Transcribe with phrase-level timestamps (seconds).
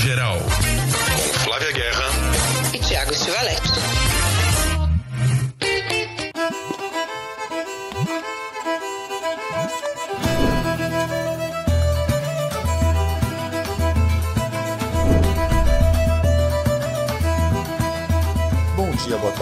[0.00, 0.38] geral.
[0.38, 2.04] Com Flávia Guerra
[2.72, 3.89] e Tiago Silvaletti.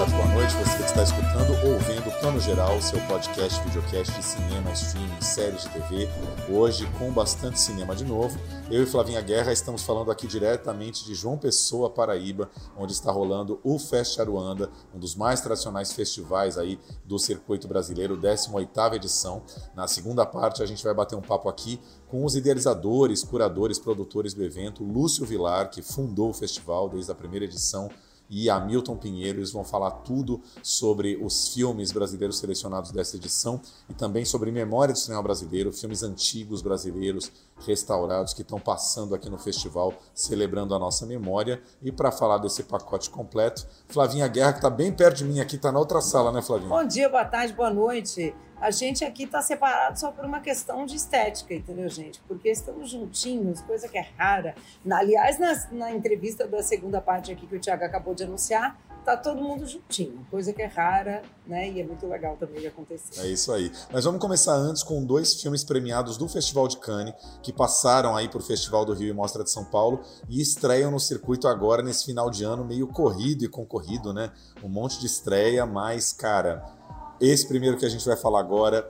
[0.07, 0.55] Boa noite.
[0.55, 5.71] Você está escutando ou vendo Plano Geral, seu podcast, videocast de cinema, streaming, séries de
[5.71, 6.09] TV.
[6.49, 8.39] Hoje com bastante cinema de novo.
[8.71, 13.59] Eu e Flavinha Guerra estamos falando aqui diretamente de João Pessoa, Paraíba, onde está rolando
[13.65, 19.43] o Fest Aruanda, um dos mais tradicionais festivais aí do circuito brasileiro, 18ª edição.
[19.75, 24.33] Na segunda parte a gente vai bater um papo aqui com os idealizadores, curadores, produtores
[24.33, 27.91] do evento, Lúcio Vilar, que fundou o festival desde a primeira edição
[28.29, 29.39] e Hamilton Pinheiro.
[29.39, 34.93] Eles vão falar tudo sobre os filmes brasileiros selecionados dessa edição e também sobre memória
[34.93, 37.31] do cinema brasileiro, filmes antigos brasileiros
[37.67, 41.63] restaurados que estão passando aqui no festival, celebrando a nossa memória.
[41.83, 45.57] E para falar desse pacote completo, Flavinha Guerra, que está bem perto de mim aqui,
[45.57, 46.69] está na outra sala, né, Flavinha?
[46.69, 48.35] Bom dia, boa tarde, boa noite.
[48.61, 52.21] A gente aqui está separado só por uma questão de estética, entendeu, gente?
[52.27, 54.55] Porque estamos juntinhos, coisa que é rara.
[54.91, 58.77] aliás, na, na entrevista da segunda parte aqui que o Tiago acabou de anunciar,
[59.17, 61.71] tá todo mundo juntinho, coisa que é rara, né?
[61.71, 63.21] E é muito legal também de acontecer.
[63.21, 63.71] É isso aí.
[63.93, 68.29] Mas vamos começar antes com dois filmes premiados do Festival de Cannes, que passaram aí
[68.29, 72.05] por Festival do Rio e Mostra de São Paulo e estreiam no circuito agora nesse
[72.05, 74.33] final de ano meio corrido e concorrido, né?
[74.63, 76.79] Um monte de estreia, mas, cara
[77.21, 78.89] esse primeiro que a gente vai falar agora,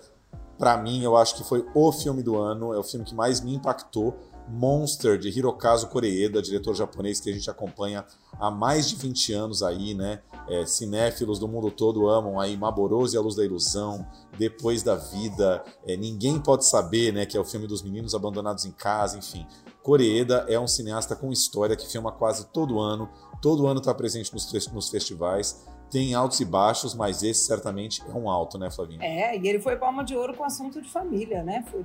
[0.58, 3.40] para mim, eu acho que foi o filme do ano, é o filme que mais
[3.40, 4.14] me impactou.
[4.48, 8.04] Monster, de Hirokazu Koreeda, diretor japonês que a gente acompanha
[8.38, 10.20] há mais de 20 anos aí, né?
[10.48, 14.06] É, cinéfilos do mundo todo amam aí Maboroso e a Luz da Ilusão,
[14.38, 17.26] Depois da Vida, é, Ninguém Pode Saber, né?
[17.26, 19.46] Que é o filme dos meninos abandonados em casa, enfim.
[19.82, 23.08] Koreeda é um cineasta com história que filma quase todo ano,
[23.40, 28.12] todo ano está presente nos, nos festivais tem altos e baixos, mas esse certamente é
[28.12, 29.02] um alto, né, Flavinha?
[29.02, 31.64] É, e ele foi palma de ouro com assunto de família, né?
[31.70, 31.82] Foi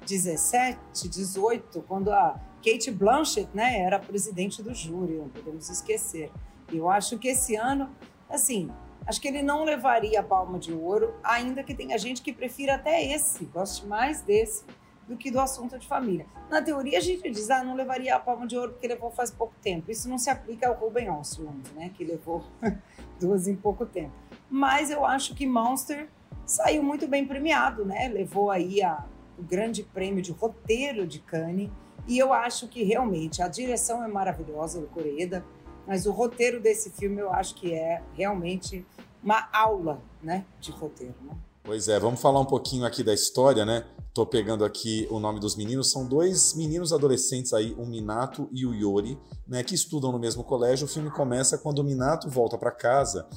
[0.00, 6.30] 2017, 18, quando a Kate Blanchett, né, era presidente do júri, não podemos esquecer.
[6.72, 7.90] Eu acho que esse ano,
[8.28, 8.70] assim,
[9.06, 12.74] acho que ele não levaria a palma de ouro, ainda que tenha gente que prefira
[12.74, 14.64] até esse, goste mais desse
[15.08, 16.24] do que do assunto de família.
[16.48, 19.30] Na teoria, a gente diz, ah, não levaria a palma de ouro porque levou faz
[19.30, 19.90] pouco tempo.
[19.90, 22.44] Isso não se aplica ao Ruben Ostlund, né, que levou
[23.18, 24.12] duas em pouco tempo.
[24.48, 26.08] Mas eu acho que Monster
[26.46, 28.08] saiu muito bem premiado, né?
[28.08, 29.04] Levou aí a,
[29.40, 31.70] o grande prêmio de roteiro de Cannes.
[32.06, 35.44] E eu acho que realmente a direção é maravilhosa do Coreeda,
[35.86, 38.86] mas o roteiro desse filme eu acho que é realmente
[39.22, 41.36] uma aula, né, de roteiro, né?
[41.62, 43.84] Pois é, vamos falar um pouquinho aqui da história, né?
[44.14, 45.92] Tô pegando aqui o nome dos meninos.
[45.92, 50.42] São dois meninos adolescentes aí, o Minato e o Yori, né, que estudam no mesmo
[50.42, 50.86] colégio.
[50.86, 53.28] O filme começa quando o Minato volta para casa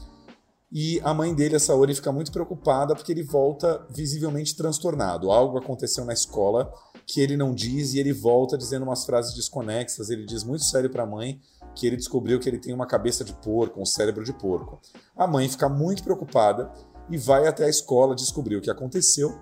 [0.76, 5.32] e a mãe dele, a Saori, fica muito preocupada porque ele volta visivelmente transtornado.
[5.32, 6.74] Algo aconteceu na escola
[7.06, 10.10] que ele não diz e ele volta dizendo umas frases desconexas.
[10.10, 11.40] Ele diz muito sério para a mãe
[11.76, 14.82] que ele descobriu que ele tem uma cabeça de porco, um cérebro de porco.
[15.16, 16.72] A mãe fica muito preocupada
[17.08, 19.40] e vai até a escola descobrir o que aconteceu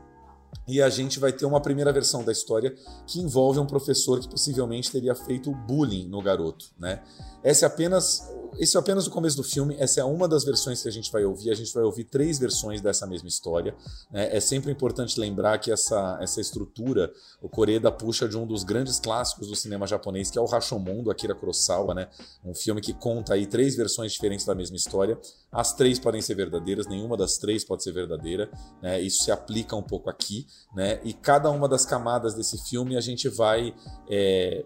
[0.67, 2.75] e a gente vai ter uma primeira versão da história
[3.07, 7.01] que envolve um professor que possivelmente teria feito bullying no garoto, né?
[7.41, 8.21] Essa é apenas
[8.57, 11.12] esse é apenas o começo do filme, essa é uma das versões que a gente
[11.12, 11.51] vai ouvir.
[11.51, 13.75] A gente vai ouvir três versões dessa mesma história.
[14.12, 14.35] Né?
[14.35, 17.11] É sempre importante lembrar que essa, essa estrutura,
[17.41, 21.03] o Koreda puxa de um dos grandes clássicos do cinema japonês, que é o Rashomon,
[21.03, 22.09] do Akira Kurosawa, né?
[22.44, 25.19] um filme que conta aí três versões diferentes da mesma história.
[25.51, 28.50] As três podem ser verdadeiras, nenhuma das três pode ser verdadeira.
[28.81, 29.01] Né?
[29.01, 30.45] Isso se aplica um pouco aqui.
[30.75, 31.00] Né?
[31.03, 33.73] E cada uma das camadas desse filme a gente vai.
[34.09, 34.66] É,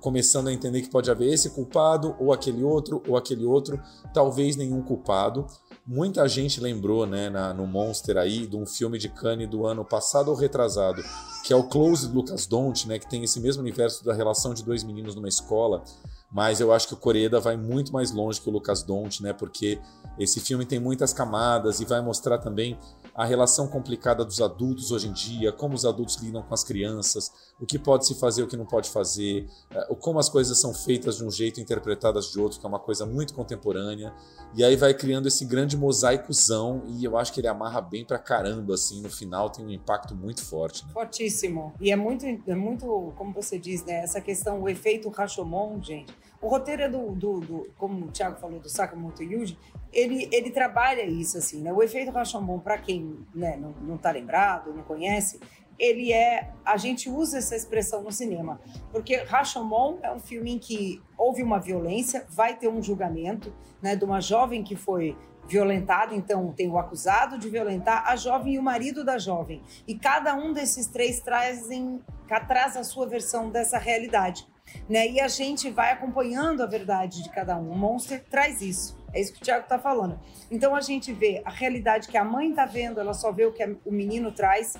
[0.00, 3.80] começando a entender que pode haver esse culpado, ou aquele outro, ou aquele outro,
[4.12, 5.46] talvez nenhum culpado.
[5.86, 9.84] Muita gente lembrou, né, na, no Monster aí, de um filme de Cannes do ano
[9.84, 11.02] passado ou retrasado,
[11.44, 14.64] que é o Close Lucas Don't, né, que tem esse mesmo universo da relação de
[14.64, 15.84] dois meninos numa escola,
[16.30, 19.32] mas eu acho que o Coreda vai muito mais longe que o Lucas Don't, né,
[19.32, 19.78] porque
[20.18, 22.76] esse filme tem muitas camadas e vai mostrar também
[23.16, 27.32] a relação complicada dos adultos hoje em dia, como os adultos lidam com as crianças,
[27.58, 30.74] o que pode se fazer, o que não pode fazer, é, como as coisas são
[30.74, 34.12] feitas de um jeito e interpretadas de outro, que é uma coisa muito contemporânea.
[34.54, 38.18] E aí vai criando esse grande mosaicozão e eu acho que ele amarra bem pra
[38.18, 40.84] caramba, assim, no final tem um impacto muito forte.
[40.84, 40.92] Né?
[40.92, 41.72] Fortíssimo.
[41.80, 46.12] E é muito, é muito, como você diz, né, essa questão, o efeito Rashomon, gente.
[46.40, 49.58] O roteiro é do, do, do como o Thiago falou, do Sakamoto Yuji,
[49.92, 51.72] ele, ele trabalha isso, assim, né?
[51.72, 55.40] O efeito Rashomon, para quem né, não, não tá lembrado, não conhece,
[55.78, 56.52] ele é.
[56.64, 58.60] A gente usa essa expressão no cinema,
[58.90, 63.96] porque Rashomon é um filme em que houve uma violência, vai ter um julgamento né,
[63.96, 65.16] de uma jovem que foi
[65.48, 69.62] violentada, então tem o acusado de violentar a jovem e o marido da jovem.
[69.86, 72.02] E cada um desses três trazem,
[72.48, 74.46] traz a sua versão dessa realidade.
[74.88, 75.08] Né?
[75.08, 77.70] E a gente vai acompanhando a verdade de cada um.
[77.70, 78.96] O Monster traz isso.
[79.12, 80.18] É isso que o Tiago está falando.
[80.50, 83.52] Então a gente vê a realidade que a mãe está vendo, ela só vê o
[83.52, 84.74] que o menino traz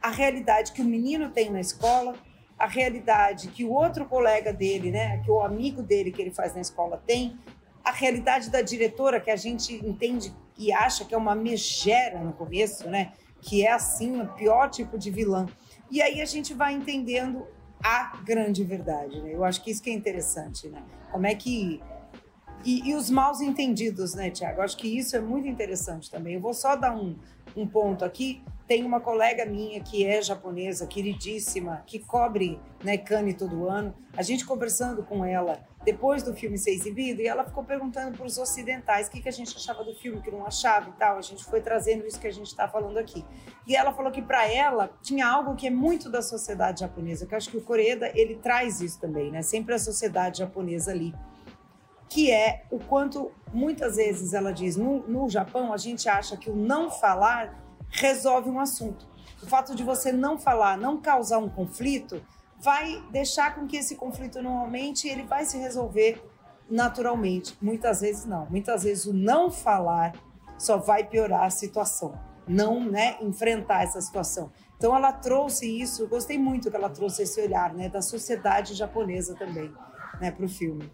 [0.00, 2.14] a realidade que o menino tem na escola,
[2.58, 6.54] a realidade que o outro colega dele, né, que o amigo dele que ele faz
[6.54, 7.38] na escola tem,
[7.84, 12.32] a realidade da diretora que a gente entende e acha que é uma megera no
[12.32, 15.46] começo, né, que é assim o pior tipo de vilã.
[15.90, 17.46] E aí a gente vai entendendo
[17.82, 19.34] a grande verdade, né?
[19.34, 20.82] Eu acho que isso que é interessante, né?
[21.10, 21.80] Como é que
[22.64, 24.60] e, e os maus entendidos, né, Tiago?
[24.60, 26.34] Acho que isso é muito interessante também.
[26.34, 27.16] Eu vou só dar um,
[27.56, 28.42] um ponto aqui.
[28.68, 33.94] Tem uma colega minha que é japonesa, queridíssima, que cobre né, Cannes todo ano.
[34.14, 38.26] A gente conversando com ela depois do filme ser exibido, e ela ficou perguntando para
[38.26, 41.16] os ocidentais o que, que a gente achava do filme, que não achava e tal.
[41.16, 43.24] A gente foi trazendo isso que a gente está falando aqui.
[43.66, 47.32] E ela falou que para ela tinha algo que é muito da sociedade japonesa, que
[47.32, 49.40] eu acho que o Koreeda ele traz isso também, né?
[49.40, 51.14] Sempre a sociedade japonesa ali
[52.10, 56.48] que é o quanto muitas vezes ela diz no, no Japão a gente acha que
[56.48, 59.06] o não falar resolve um assunto.
[59.42, 62.20] O fato de você não falar, não causar um conflito,
[62.60, 66.22] vai deixar com que esse conflito normalmente ele vai se resolver
[66.68, 67.56] naturalmente.
[67.60, 68.46] Muitas vezes não.
[68.46, 70.12] Muitas vezes o não falar
[70.58, 74.50] só vai piorar a situação, não, né, enfrentar essa situação.
[74.76, 78.74] Então ela trouxe isso, eu gostei muito que ela trouxe esse olhar, né, da sociedade
[78.74, 79.72] japonesa também,
[80.20, 80.92] né, para o filme.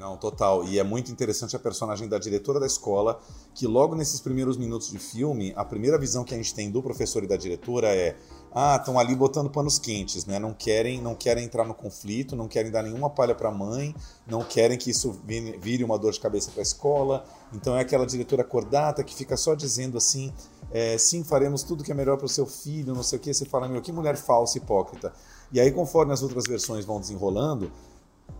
[0.00, 0.64] Não, total.
[0.64, 3.20] E é muito interessante a personagem da diretora da escola,
[3.54, 6.82] que logo nesses primeiros minutos de filme, a primeira visão que a gente tem do
[6.82, 8.16] professor e da diretora é:
[8.50, 10.38] ah, estão ali botando panos quentes, né?
[10.38, 13.94] Não querem, não querem entrar no conflito, não querem dar nenhuma palha para a mãe,
[14.26, 17.22] não querem que isso vire uma dor de cabeça para a escola.
[17.52, 20.32] Então é aquela diretora cordata que fica só dizendo assim:
[20.72, 23.34] é, sim, faremos tudo que é melhor para o seu filho, não sei o que.
[23.34, 25.12] Você fala, meu, que mulher falsa, hipócrita.
[25.52, 27.70] E aí, conforme as outras versões vão desenrolando,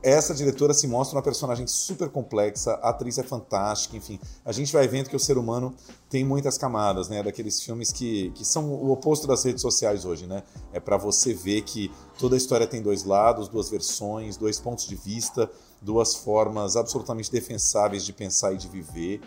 [0.02, 4.18] essa diretora se mostra uma personagem super complexa, a atriz é fantástica, enfim.
[4.44, 5.74] A gente vai vendo que o ser humano
[6.08, 7.22] tem muitas camadas, né?
[7.22, 10.42] Daqueles filmes que, que são o oposto das redes sociais hoje, né?
[10.72, 14.86] É para você ver que toda a história tem dois lados, duas versões, dois pontos
[14.86, 15.50] de vista,
[15.80, 19.20] duas formas absolutamente defensáveis de pensar e de viver.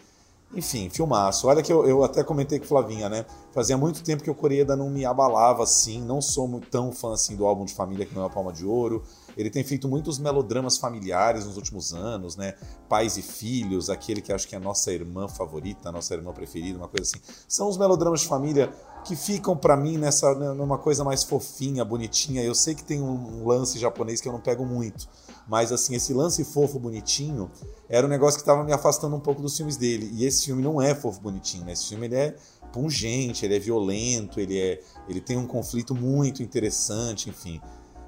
[0.56, 1.48] Enfim, filmaço.
[1.48, 3.26] Olha que eu, eu até comentei com Flavinha, né?
[3.52, 7.36] Fazia muito tempo que o Coreeda não me abalava assim, não sou tão fã assim
[7.36, 9.04] do álbum de família que não é a Palma de Ouro.
[9.38, 12.54] Ele tem feito muitos melodramas familiares nos últimos anos, né?
[12.88, 16.32] Pais e filhos, aquele que acho que é a nossa irmã favorita, a nossa irmã
[16.32, 17.24] preferida, uma coisa assim.
[17.48, 18.72] São os melodramas de família
[19.04, 22.42] que ficam para mim nessa né, numa coisa mais fofinha, bonitinha.
[22.42, 25.08] Eu sei que tem um lance japonês que eu não pego muito,
[25.48, 27.52] mas assim, esse lance fofo, bonitinho,
[27.90, 30.10] era um negócio que estava me afastando um pouco dos filmes dele.
[30.14, 31.74] E esse filme não é fofo, bonitinho, né?
[31.74, 32.36] Esse filme ele é
[32.72, 37.62] pungente, ele é violento, ele, é, ele tem um conflito muito interessante, enfim.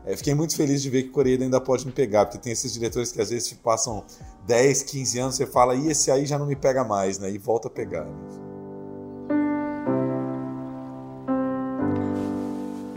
[0.04, 2.52] É, fiquei muito feliz de ver que o Coreia ainda pode me pegar, porque tem
[2.52, 4.04] esses diretores que às vezes passam
[4.46, 7.30] 10, 15 anos, você fala, e esse aí já não me pega mais, né?
[7.30, 8.04] E volta a pegar.
[8.04, 8.12] Né?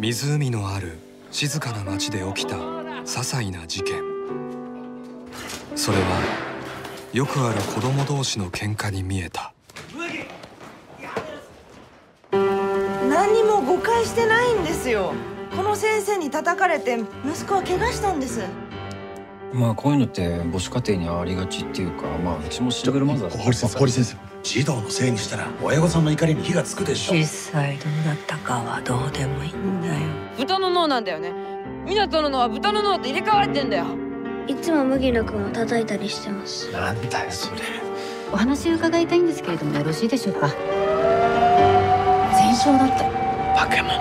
[0.04, 1.00] 湖のある
[1.31, 2.58] 静かな町で起きた
[3.06, 4.04] 些細な事件
[5.77, 6.03] それは
[7.13, 9.53] よくある子供同士の喧嘩に見えた
[12.34, 15.13] 何も誤解してないんですよ
[15.57, 18.43] この先生に叩かれて息子は怪我したんです。
[19.52, 29.95] まあこういうのって母子家庭にありがちっていうかまあうちもシングルマザー堀先生堀先生児童のせいにしたら親御さんの怒りに火がつくでしょ実際どうだったかはどうでもいいんだよ。
[30.37, 31.33] 豚の脳なんだよね。
[31.87, 33.87] 湊の脳は豚の脳って入れ替われてんだよ。
[34.47, 36.71] いつも麦野君を叩いたりしてます。
[36.71, 37.61] なんだよそれ。
[38.31, 40.49] お話を伺いたいんですけれどもよろしいでしょうか？
[42.37, 43.05] 全焼だった。
[43.59, 43.99] 化け物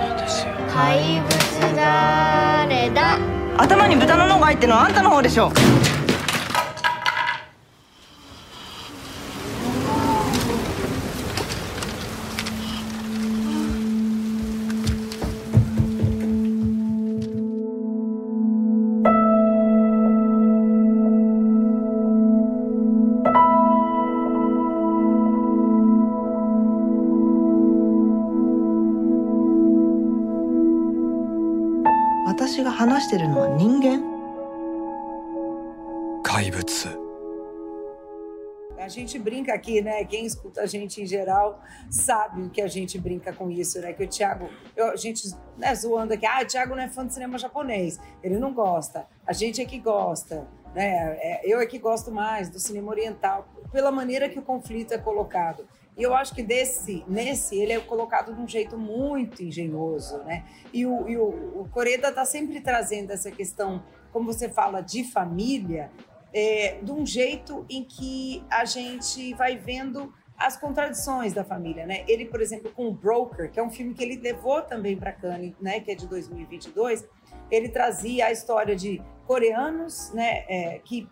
[0.78, 3.18] 怪物誰だ？
[3.58, 5.52] 頭に豚の脳が入ってるのはあんたの方でしょ
[33.07, 34.03] してるのは人間
[36.23, 37.03] 怪物
[38.79, 40.05] A gente brinca aqui, né?
[40.05, 43.93] Quem escuta a gente em geral sabe que a gente brinca com isso, né?
[43.93, 47.07] Que o Thiago, eu, a gente né, zoando aqui, ah, o Thiago não é fã
[47.07, 49.07] de cinema japonês, ele não gosta.
[49.25, 51.17] A gente é que gosta, né?
[51.21, 54.99] É, eu é que gosto mais do cinema oriental, pela maneira que o conflito é
[54.99, 55.65] colocado.
[55.98, 60.46] E eu acho que desse, nesse, ele é colocado de um jeito muito engenhoso, né?
[60.72, 65.04] E o, e o, o Coreda está sempre trazendo essa questão, como você fala, de
[65.04, 65.92] família,
[66.32, 72.04] é, de um jeito em que a gente vai vendo as contradições da família, né?
[72.08, 75.12] Ele, por exemplo, com o Broker, que é um filme que ele levou também para
[75.12, 75.80] Cannes, né?
[75.80, 77.04] Que é de 2022,
[77.50, 80.46] ele trazia a história de coreanos, né?
[80.48, 81.10] É, que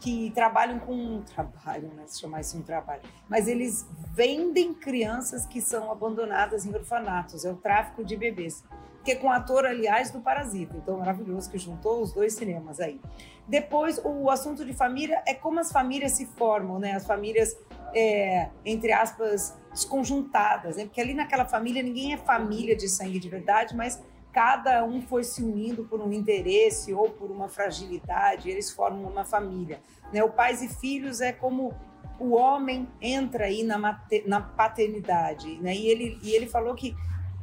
[0.00, 2.04] que trabalham com trabalho, né?
[2.06, 7.50] Se chamar isso um trabalho, mas eles vendem crianças que são abandonadas em orfanatos, é
[7.50, 8.64] o tráfico de bebês.
[9.04, 10.76] Que é com o ator, aliás, do Parasita.
[10.76, 13.00] Então, maravilhoso que juntou os dois cinemas aí.
[13.46, 16.94] Depois, o assunto de família é como as famílias se formam, né?
[16.94, 17.56] As famílias,
[17.94, 20.86] é, entre aspas, desconjuntadas, né?
[20.86, 24.02] Porque ali naquela família ninguém é família de sangue de verdade, mas
[24.36, 29.24] cada um foi se unindo por um interesse ou por uma fragilidade, eles formam uma
[29.24, 29.80] família.
[30.12, 30.22] Né?
[30.22, 31.74] O pais e filhos é como
[32.20, 33.78] o homem entra aí na,
[34.26, 35.74] na paternidade, né?
[35.74, 36.94] E ele, e ele falou que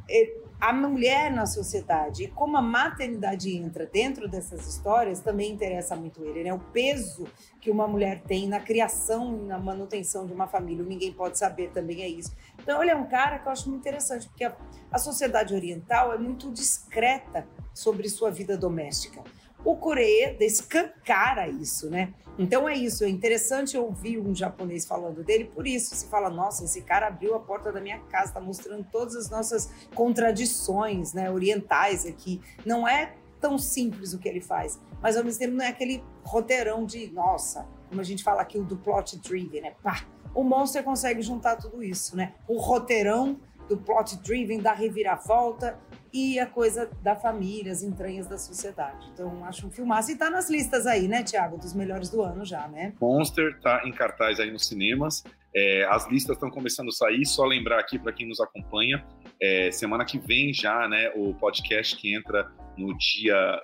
[0.08, 0.36] é,
[0.66, 6.24] a mulher na sociedade e como a maternidade entra dentro dessas histórias também interessa muito
[6.24, 6.54] ele, né?
[6.54, 7.26] O peso
[7.60, 11.68] que uma mulher tem na criação e na manutenção de uma família, ninguém pode saber
[11.68, 12.34] também é isso.
[12.58, 14.56] Então ele é um cara que eu acho muito interessante porque a,
[14.90, 19.22] a sociedade oriental é muito discreta sobre sua vida doméstica.
[19.64, 22.12] O Coreia escancara isso, né?
[22.38, 26.64] Então é isso, é interessante ouvir um japonês falando dele, por isso se fala, nossa,
[26.64, 31.30] esse cara abriu a porta da minha casa, está mostrando todas as nossas contradições né,
[31.30, 32.40] orientais aqui.
[32.66, 36.02] Não é tão simples o que ele faz, mas ao mesmo tempo não é aquele
[36.24, 39.74] roteirão de, nossa, como a gente fala aqui, o do plot driven, né?
[39.82, 40.04] Pá,
[40.34, 42.34] o Monster consegue juntar tudo isso, né?
[42.48, 45.78] O roteirão do plot driven, da reviravolta,
[46.14, 49.04] e a coisa da família, as entranhas da sociedade.
[49.12, 50.12] Então, acho um filmaço.
[50.12, 51.58] E tá nas listas aí, né, Tiago?
[51.58, 52.94] Dos melhores do ano já, né?
[53.00, 55.24] Monster tá em cartaz aí nos cinemas.
[55.52, 57.26] É, as listas estão começando a sair.
[57.26, 59.04] Só lembrar aqui para quem nos acompanha,
[59.42, 63.60] é, semana que vem já, né, o podcast que entra no dia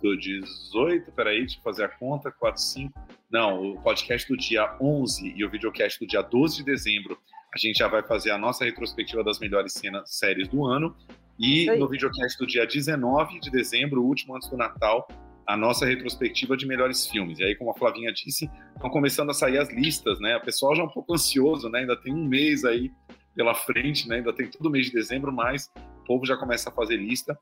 [0.00, 3.08] do 18, peraí, deixa eu fazer a conta, 4, 5.
[3.28, 7.18] Não, o podcast do dia 11 e o videocast do dia 12 de dezembro.
[7.52, 10.94] A gente já vai fazer a nossa retrospectiva das melhores cenas, séries do ano.
[11.38, 15.06] E no videocast do dia 19 de dezembro, o último antes do Natal,
[15.46, 17.38] a nossa retrospectiva de melhores filmes.
[17.38, 20.36] E aí, como a Flavinha disse, estão começando a sair as listas, né?
[20.36, 21.80] O pessoal já é um pouco ansioso, né?
[21.80, 22.92] Ainda tem um mês aí
[23.34, 24.16] pela frente, né?
[24.16, 27.38] Ainda tem todo o mês de dezembro, mas o povo já começa a fazer lista.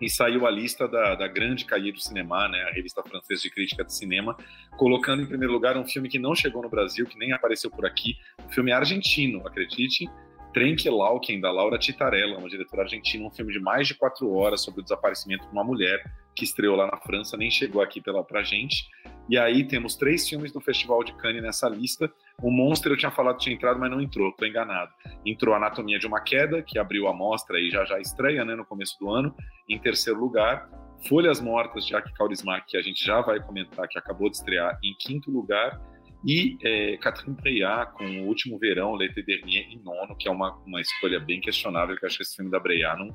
[0.00, 2.62] E saiu a lista da, da grande Cahiers do Cinema, né?
[2.62, 4.34] A revista francesa de crítica de cinema,
[4.78, 7.84] colocando em primeiro lugar um filme que não chegou no Brasil, que nem apareceu por
[7.84, 10.08] aqui, um filme argentino, acredite,
[10.54, 14.80] Trenquilauken, da Laura Titarella, uma diretora argentina, um filme de mais de quatro horas sobre
[14.80, 16.02] o desaparecimento de uma mulher
[16.34, 18.88] que estreou lá na França, nem chegou aqui pela, pra gente.
[19.28, 22.10] E aí temos três filmes do Festival de Cannes nessa lista.
[22.40, 24.92] O Monster eu tinha falado que tinha entrado, mas não entrou, tô enganado.
[25.26, 28.64] Entrou Anatomia de uma Queda, que abriu a mostra e já já estreia, né, no
[28.64, 29.34] começo do ano.
[29.68, 30.68] Em terceiro lugar,
[31.08, 34.78] Folhas Mortas, de Jack Kaurismäki, que a gente já vai comentar, que acabou de estrear.
[34.82, 35.80] Em quinto lugar,
[36.24, 40.56] e é, Catherine Breillat com O Último Verão, L'été dernier, em nono, que é uma,
[40.66, 43.08] uma escolha bem questionável, que acho que esse filme da Breillat não,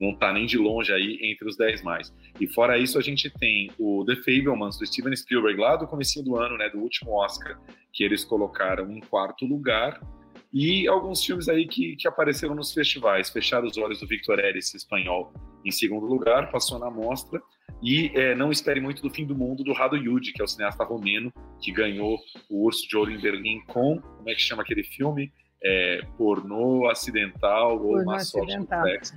[0.00, 2.12] não tá nem de longe aí entre os 10 mais.
[2.40, 6.22] E fora isso, a gente tem o The Fablemans, do Steven Spielberg, lá do começo
[6.24, 7.60] do ano, né, do último Oscar,
[7.92, 10.00] que eles colocaram em quarto lugar,
[10.52, 13.30] e alguns filmes aí que, que apareceram nos festivais.
[13.30, 15.32] Fechar os Olhos do Victor Eris, espanhol,
[15.64, 17.40] em segundo lugar, passou na mostra.
[17.82, 20.48] E é, Não Espere Muito do Fim do Mundo, do Rado Yudi, que é o
[20.48, 22.18] cineasta romeno, que ganhou
[22.50, 25.32] o Urso de Ouro em Berlim com, como é que chama aquele filme?
[25.62, 29.14] É, pornô acidental ou uma sorte complexa.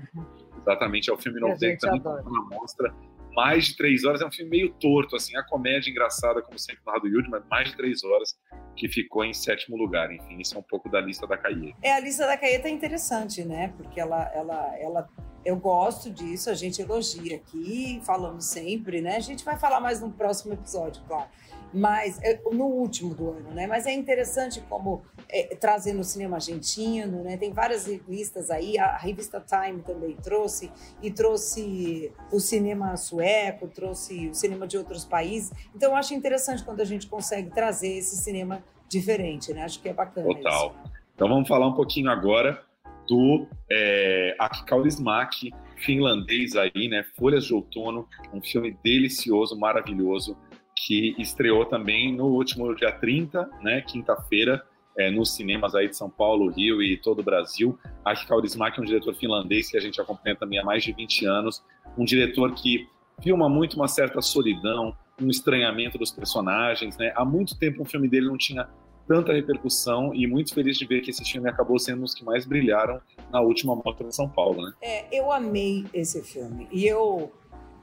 [0.62, 2.94] Exatamente, é o filme novo dele, também na mostra
[3.34, 4.22] mais de três horas.
[4.22, 7.44] É um filme meio torto, assim, a comédia engraçada, como sempre no Rado Yudi, mas
[7.50, 8.38] mais de três horas
[8.75, 10.12] que ficou em sétimo lugar.
[10.12, 11.75] Enfim, isso é um pouco da lista da Caie.
[11.82, 13.74] É, a lista da Caie tá interessante, né?
[13.78, 15.10] Porque ela, ela, ela,
[15.46, 19.18] eu gosto disso, a gente elogia aqui, falamos sempre, né?
[19.18, 21.28] A gente vai falar mais no próximo episódio, claro
[21.74, 23.66] mas é, no último do ano, né?
[23.66, 27.36] Mas é interessante como é, trazer no cinema argentino, né?
[27.36, 30.72] Tem várias revistas aí, a revista Time também trouxe
[31.02, 35.52] e trouxe o cinema sueco, trouxe o cinema de outros países.
[35.76, 39.64] Então eu acho interessante quando a gente consegue trazer esse cinema diferente, né?
[39.64, 40.28] Acho que é bacana.
[40.28, 40.68] Total.
[40.68, 40.94] Isso.
[41.16, 42.64] Então vamos falar um pouquinho agora
[43.08, 47.04] do é, Aki Kaurismäki, finlandês aí, né?
[47.18, 50.38] Folhas de Outono, um filme delicioso, maravilhoso
[50.76, 54.64] que estreou também no último dia 30, né, quinta-feira,
[54.98, 57.78] é, nos cinemas aí de São Paulo, Rio e todo o Brasil.
[58.06, 61.26] Aki Kaurismäki é um diretor finlandês que a gente acompanha também há mais de 20
[61.26, 61.64] anos,
[61.98, 62.88] um diretor que
[63.22, 67.12] filma muito uma certa solidão, um estranhamento dos personagens, né?
[67.16, 68.68] Há muito tempo um filme dele não tinha
[69.08, 72.24] tanta repercussão e muito feliz de ver que esse filme acabou sendo um dos que
[72.24, 74.74] mais brilharam na última mostra de São Paulo, né?
[74.82, 77.32] É, eu amei esse filme e eu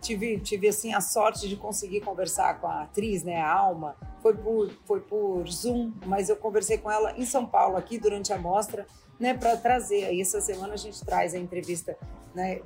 [0.01, 3.97] tive, tive assim a sorte de conseguir conversar com a atriz, né, a Alma.
[4.21, 8.33] Foi por, foi por Zoom, mas eu conversei com ela em São Paulo aqui durante
[8.33, 8.87] a mostra,
[9.21, 10.07] né, para trazer.
[10.07, 11.97] Aí essa semana a gente traz a entrevista,
[12.35, 12.63] né,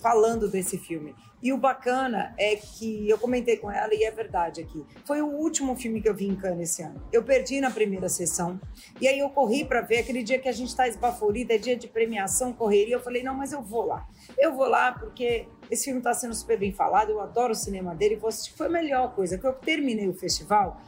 [0.00, 1.14] falando desse filme.
[1.42, 4.82] E o bacana é que eu comentei com ela e é verdade aqui.
[5.04, 7.02] Foi o último filme que eu vi em Cannes esse ano.
[7.12, 8.58] Eu perdi na primeira sessão
[8.98, 11.76] e aí eu corri para ver aquele dia que a gente está esbaforida, é dia
[11.76, 12.94] de premiação, correria.
[12.94, 14.08] Eu falei não, mas eu vou lá.
[14.38, 17.10] Eu vou lá porque esse filme está sendo super bem falado.
[17.10, 18.18] Eu adoro o cinema dele.
[18.24, 18.54] Assistir.
[18.56, 20.80] Foi a melhor coisa que eu terminei o festival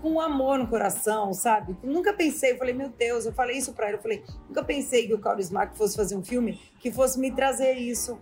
[0.00, 1.76] com amor no coração, sabe?
[1.82, 5.06] Nunca pensei, eu falei, meu Deus, eu falei isso para ele, eu falei, nunca pensei
[5.06, 8.18] que o Kaurismäki fosse fazer um filme que fosse me trazer isso,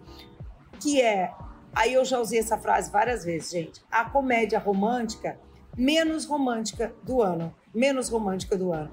[0.80, 1.32] que é
[1.74, 3.82] Aí eu já usei essa frase várias vezes, gente.
[3.90, 5.38] A comédia romântica
[5.76, 7.54] menos romântica do ano.
[7.72, 8.90] Menos romântica do ano.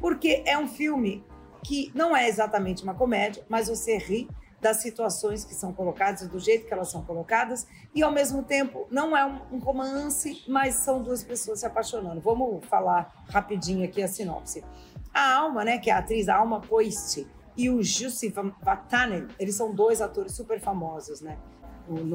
[0.00, 1.24] Porque é um filme
[1.62, 4.28] que não é exatamente uma comédia, mas você ri
[4.64, 8.86] das situações que são colocadas, do jeito que elas são colocadas, e ao mesmo tempo
[8.90, 12.18] não é um, romance, mas são duas pessoas se apaixonando.
[12.18, 14.64] Vamos falar rapidinho aqui a sinopse.
[15.12, 19.54] A Alma, né, que é a atriz a Alma Poist, e o Jussi Vatanen, eles
[19.54, 21.36] são dois atores super famosos, né?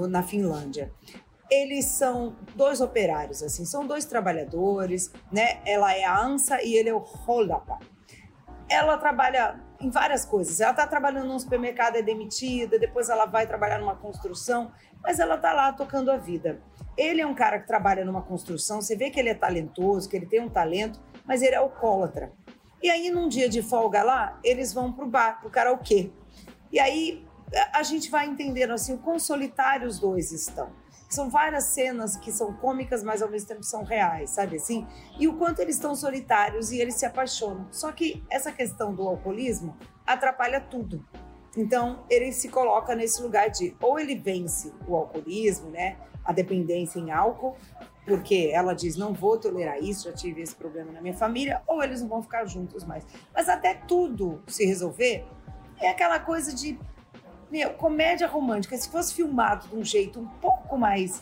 [0.10, 0.92] na Finlândia.
[1.52, 5.62] Eles são dois operários, assim, são dois trabalhadores, né?
[5.66, 7.78] Ela é a Ansa e ele é o Holapa.
[8.68, 10.60] Ela trabalha em várias coisas.
[10.60, 14.72] Ela está trabalhando num supermercado, é demitida, depois ela vai trabalhar numa construção,
[15.02, 16.62] mas ela está lá tocando a vida.
[16.98, 20.18] Ele é um cara que trabalha numa construção, você vê que ele é talentoso, que
[20.18, 22.32] ele tem um talento, mas ele é alcoólatra.
[22.82, 26.12] E aí, num dia de folga lá, eles vão pro bar, pro karaokê.
[26.72, 27.26] E aí,
[27.74, 30.70] a gente vai entendendo assim o quão solitários os dois estão.
[31.10, 34.88] São várias cenas que são cômicas, mas ao mesmo tempo são reais, sabe assim?
[35.20, 37.68] E o quanto eles estão solitários e eles se apaixonam.
[37.72, 41.04] Só que essa questão do alcoolismo atrapalha tudo.
[41.58, 47.00] Então, ele se coloca nesse lugar de ou ele vence o alcoolismo, né, a dependência
[47.00, 47.58] em álcool,
[48.06, 51.84] porque ela diz não vou tolerar isso, já tive esse problema na minha família, ou
[51.84, 53.04] eles não vão ficar juntos mais.
[53.34, 55.26] Mas até tudo se resolver,
[55.80, 56.80] é aquela coisa de
[57.52, 61.22] meu, comédia romântica, se fosse filmado de um jeito um pouco mais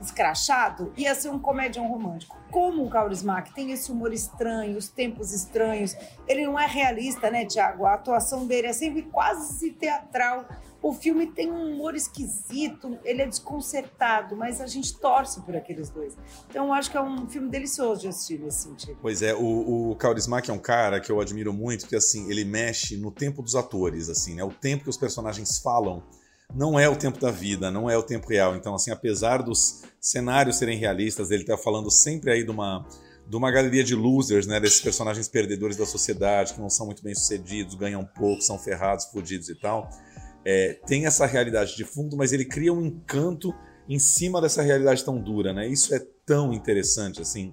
[0.00, 2.36] escrachado, ia ser um comédia romântico.
[2.50, 7.44] Como o Kaurismäki tem esse humor estranho, os tempos estranhos, ele não é realista, né,
[7.44, 7.84] Tiago?
[7.84, 10.44] A atuação dele é sempre quase teatral.
[10.80, 15.90] O filme tem um humor esquisito, ele é desconcertado, mas a gente torce por aqueles
[15.90, 16.16] dois.
[16.48, 18.96] Então eu acho que é um filme delicioso de assistir nesse sentido.
[19.02, 22.44] Pois é, o, o Kaurismäki é um cara que eu admiro muito, porque assim, ele
[22.44, 24.44] mexe no tempo dos atores, assim, né?
[24.44, 26.02] O tempo que os personagens falam
[26.54, 28.54] não é o tempo da vida, não é o tempo real.
[28.54, 32.86] Então, assim, apesar dos cenários serem realistas, ele tá falando sempre aí de uma
[33.28, 37.02] de uma galeria de losers, né, desses personagens perdedores da sociedade, que não são muito
[37.02, 39.90] bem sucedidos, ganham pouco, são ferrados, fodidos e tal
[40.50, 43.54] é, tem essa realidade de fundo, mas ele cria um encanto
[43.86, 45.68] em cima dessa realidade tão dura, né?
[45.68, 47.52] Isso é tão interessante, assim.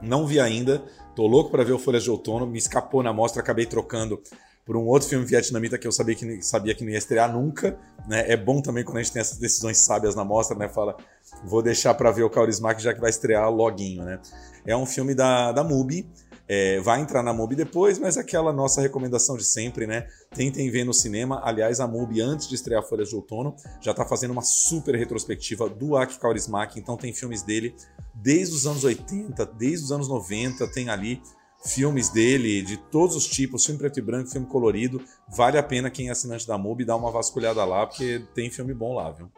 [0.00, 0.78] Não vi ainda,
[1.16, 4.22] tô louco para ver o Folhas de Outono, me escapou na mostra, acabei trocando
[4.64, 7.76] por um outro filme vietnamita que eu sabia que, sabia que não ia estrear nunca,
[8.06, 8.30] né?
[8.30, 10.68] É bom também quando a gente tem essas decisões sábias na mostra, né?
[10.68, 10.96] Fala,
[11.44, 14.20] vou deixar para ver o Kaurismäki já que vai estrear loguinho, né?
[14.64, 16.08] É um filme da, da MUBI,
[16.52, 20.08] é, vai entrar na MUBI depois, mas aquela nossa recomendação de sempre, né?
[20.34, 21.40] Tentem ver no cinema.
[21.44, 25.68] Aliás, a MUBI, antes de estrear Folhas de Outono, já está fazendo uma super retrospectiva
[25.68, 27.72] do Aki Kaurismäki, então tem filmes dele
[28.12, 31.22] desde os anos 80, desde os anos 90, tem ali
[31.64, 35.00] filmes dele de todos os tipos, filme preto e branco, filme colorido.
[35.28, 38.74] Vale a pena quem é assinante da MUBI dar uma vasculhada lá, porque tem filme
[38.74, 39.30] bom lá, viu?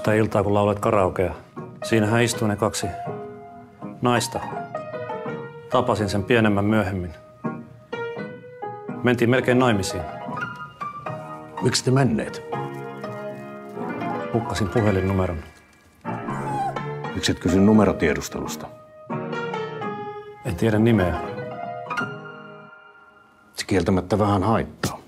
[0.00, 1.34] Sitä iltaa, kun laulat karaokea?
[1.84, 2.86] Siinähän istuu ne kaksi
[4.02, 4.40] naista.
[5.70, 7.14] Tapasin sen pienemmän myöhemmin.
[9.02, 10.02] Mentiin melkein naimisiin.
[11.62, 12.42] Miksi te menneet?
[14.32, 15.38] Hukkasin puhelinnumeron.
[17.14, 18.66] Miksi et kysy numerotiedustelusta?
[20.44, 21.20] En tiedä nimeä.
[23.54, 24.99] Se kieltämättä vähän haittaa.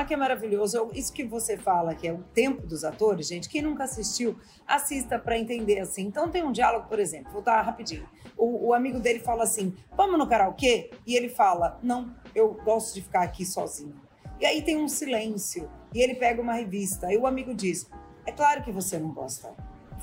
[0.00, 0.76] Mack é maravilhoso.
[0.78, 4.38] Eu- Isso que você fala, que é o tempo dos atores, gente, quem nunca assistiu,
[4.66, 6.02] assista para entender assim.
[6.06, 8.08] Então tem um diálogo, por exemplo, vou dar rapidinho.
[8.36, 10.90] O, o amigo dele fala assim: vamos no karaokê?
[11.06, 13.94] E ele fala: não, eu gosto de ficar aqui sozinho.
[14.40, 15.70] E aí tem um silêncio.
[15.92, 17.08] E ele pega uma revista.
[17.08, 17.86] Aí o amigo diz:
[18.24, 19.52] é claro que você não gosta.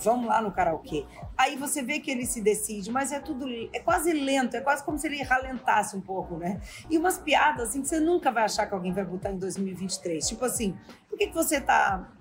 [0.04, 1.06] Vamos lá no karaokê.
[1.38, 4.84] Aí você vê que ele se decide, mas é tudo, é quase lento, é quase
[4.84, 6.62] como se ele ralentasse um pouco, né?
[6.90, 10.28] E umas piadas assim que você nunca vai achar que alguém vai botar em 2023.
[10.28, 10.78] Tipo assim,
[11.10, 12.12] por que, que você tá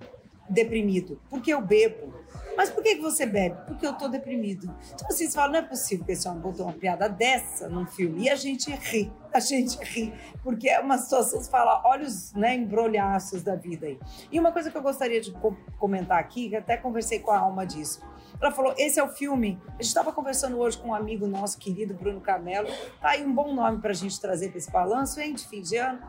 [0.49, 1.21] deprimido?
[1.29, 2.15] Porque eu bebo.
[2.57, 3.57] Mas por que, você bebe?
[3.67, 4.75] Porque eu tô deprimido.
[4.95, 8.23] Então vocês falam, não é possível que esse homem botou uma piada dessa num filme.
[8.25, 10.13] E a gente ri, a gente ri.
[10.43, 13.99] Porque é uma situação, você fala, olha os né, embrolhaços da vida aí.
[14.31, 17.39] E uma coisa que eu gostaria de co- comentar aqui, que até conversei com a
[17.39, 18.01] Alma disso.
[18.41, 19.59] Ela falou, esse é o filme.
[19.69, 22.69] A gente estava conversando hoje com um amigo nosso querido, Bruno Carmelo.
[23.01, 25.63] Tá aí um bom nome para a gente trazer para esse balanço, hein, de fim
[25.63, 26.01] de ano.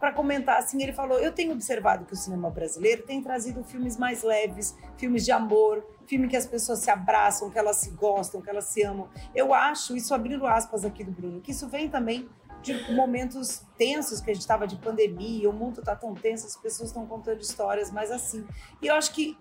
[0.00, 3.98] Para comentar assim, ele falou, eu tenho observado que o cinema brasileiro tem trazido filmes
[3.98, 8.40] mais leves, filmes de amor, filme que as pessoas se abraçam, que elas se gostam,
[8.40, 9.08] que elas se amam.
[9.34, 12.28] Eu acho, isso abrindo aspas aqui do Bruno, que isso vem também
[12.62, 16.56] de momentos tensos que a gente estava de pandemia, o mundo está tão tenso, as
[16.56, 18.46] pessoas estão contando histórias mais assim.
[18.80, 19.36] E eu acho que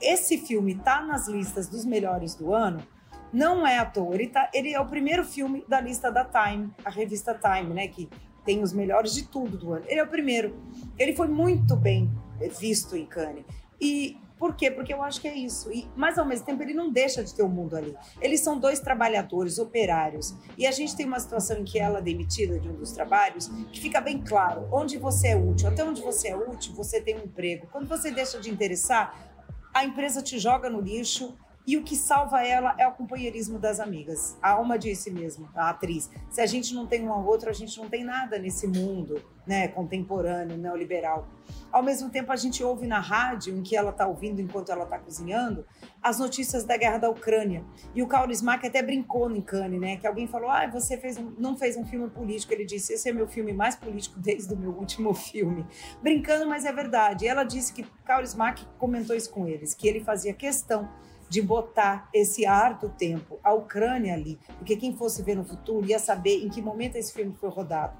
[0.00, 2.82] esse filme tá nas listas dos melhores do ano,
[3.32, 4.14] não é à toa.
[4.14, 7.88] Ele, tá, ele é o primeiro filme da lista da Time, a revista Time, né?
[7.88, 8.08] Que
[8.44, 9.84] tem os melhores de tudo do ano.
[9.86, 10.56] Ele é o primeiro.
[10.98, 12.10] Ele foi muito bem
[12.58, 13.44] visto em Cannes.
[13.80, 14.70] E por quê?
[14.70, 15.70] Porque eu acho que é isso.
[15.70, 17.94] E, mas ao mesmo tempo ele não deixa de ter o mundo ali.
[18.22, 20.34] Eles são dois trabalhadores, operários.
[20.56, 23.48] E a gente tem uma situação em que ela é demitida de um dos trabalhos,
[23.70, 25.68] que fica bem claro onde você é útil.
[25.68, 27.68] Até onde você é útil, você tem um emprego.
[27.70, 29.14] Quando você deixa de interessar,
[29.74, 33.80] a empresa te joga no lixo e o que salva ela é o companheirismo das
[33.80, 34.36] amigas.
[34.42, 37.52] A Alma disse mesmo, a atriz, se a gente não tem um ao outro, a
[37.52, 41.26] gente não tem nada nesse mundo né, contemporâneo, neoliberal.
[41.72, 44.84] Ao mesmo tempo, a gente ouve na rádio, em que ela está ouvindo enquanto ela
[44.84, 45.66] está cozinhando,
[46.02, 47.64] as notícias da guerra da Ucrânia.
[47.94, 49.96] E o Kauris Mack até brincou em Cannes, né?
[49.96, 52.52] Que alguém falou, ah, você fez um, não fez um filme político.
[52.52, 55.66] Ele disse, esse é meu filme mais político desde o meu último filme.
[56.02, 57.24] Brincando, mas é verdade.
[57.24, 60.88] E ela disse que Kauris Mack comentou isso com eles, que ele fazia questão
[61.30, 65.86] de botar esse ar do tempo, a Ucrânia ali, porque quem fosse ver no futuro
[65.86, 67.96] ia saber em que momento esse filme foi rodado.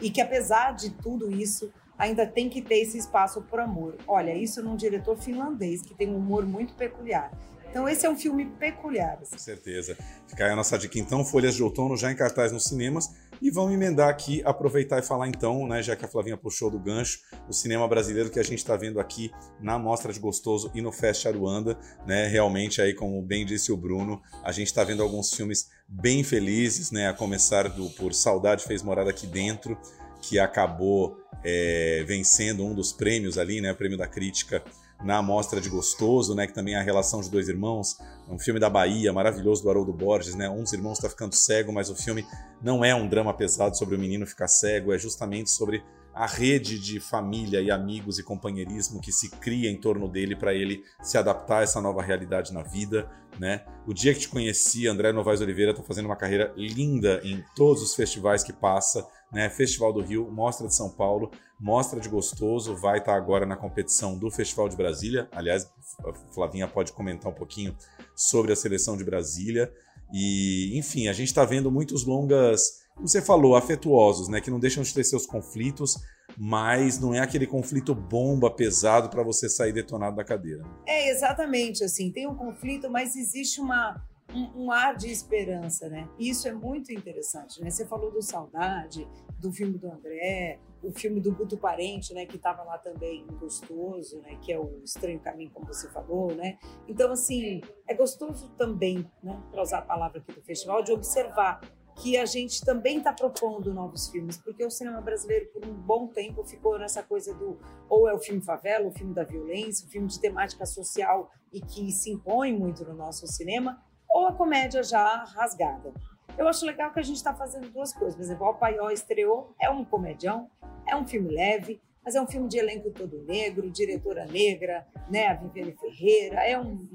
[0.00, 3.96] E que apesar de tudo isso, ainda tem que ter esse espaço por amor.
[4.08, 7.30] Olha, isso num diretor finlandês que tem um humor muito peculiar.
[7.70, 9.18] Então esse é um filme peculiar.
[9.22, 9.32] assim.
[9.32, 9.96] Com certeza.
[10.26, 13.08] Fica aí a nossa dica então, Folhas de Outono já em cartaz nos cinemas.
[13.42, 16.78] E vamos emendar aqui, aproveitar e falar então, né, já que a Flavinha puxou do
[16.78, 20.82] gancho, o cinema brasileiro que a gente está vendo aqui na Mostra de Gostoso e
[20.82, 25.02] no Fest Aruanda, né, realmente aí, como bem disse o Bruno, a gente está vendo
[25.02, 29.78] alguns filmes bem felizes, né, a começar do por Saudade Fez Morada Aqui Dentro,
[30.20, 34.62] que acabou é, vencendo um dos prêmios ali, né, o prêmio da crítica
[35.02, 38.60] na Mostra de Gostoso, né, que também é a relação de dois irmãos, um filme
[38.60, 41.96] da Bahia, maravilhoso, do Haroldo Borges, né, um dos irmãos está ficando cego, mas o
[41.96, 42.26] filme
[42.62, 45.82] não é um drama pesado sobre o menino ficar cego, é justamente sobre
[46.14, 50.52] a rede de família e amigos e companheirismo que se cria em torno dele para
[50.52, 53.08] ele se adaptar a essa nova realidade na vida,
[53.38, 53.64] né?
[53.86, 57.82] O dia que te conheci, André Novaes Oliveira está fazendo uma carreira linda em todos
[57.82, 59.48] os festivais que passa, né?
[59.48, 64.16] Festival do Rio, Mostra de São Paulo, Mostra de Gostoso, vai estar agora na competição
[64.16, 65.28] do Festival de Brasília.
[65.32, 65.70] Aliás,
[66.04, 67.76] a Flavinha pode comentar um pouquinho
[68.14, 69.72] sobre a seleção de Brasília.
[70.12, 74.40] E, enfim, a gente está vendo muitos longas, como você falou, afetuosos, né?
[74.40, 75.98] Que não deixam de ter seus conflitos,
[76.36, 80.64] mas não é aquele conflito bomba pesado para você sair detonado da cadeira.
[80.86, 84.02] É, exatamente, assim, tem um conflito, mas existe uma,
[84.34, 86.08] um, um ar de esperança, né?
[86.18, 87.70] Isso é muito interessante, né?
[87.70, 89.06] Você falou do Saudade,
[89.38, 94.18] do filme do André, o filme do Guto Parente, né, que estava lá também gostoso,
[94.20, 96.58] né, que é o Estranho Caminho, como você falou, né?
[96.88, 101.60] Então, assim, é gostoso também, né, para usar a palavra aqui do festival, de observar
[101.96, 106.06] que a gente também está propondo novos filmes, porque o cinema brasileiro, por um bom
[106.06, 109.90] tempo, ficou nessa coisa do ou é o filme favela, o filme da violência, o
[109.90, 114.82] filme de temática social e que se impõe muito no nosso cinema, ou a comédia
[114.82, 115.92] já rasgada.
[116.36, 118.14] Eu acho legal que a gente está fazendo duas coisas.
[118.14, 120.48] Por exemplo, o Paió estreou, é um comedião,
[120.86, 125.28] é um filme leve, mas é um filme de elenco todo negro, diretora negra, né,
[125.28, 126.88] a Viviane Ferreira, é um,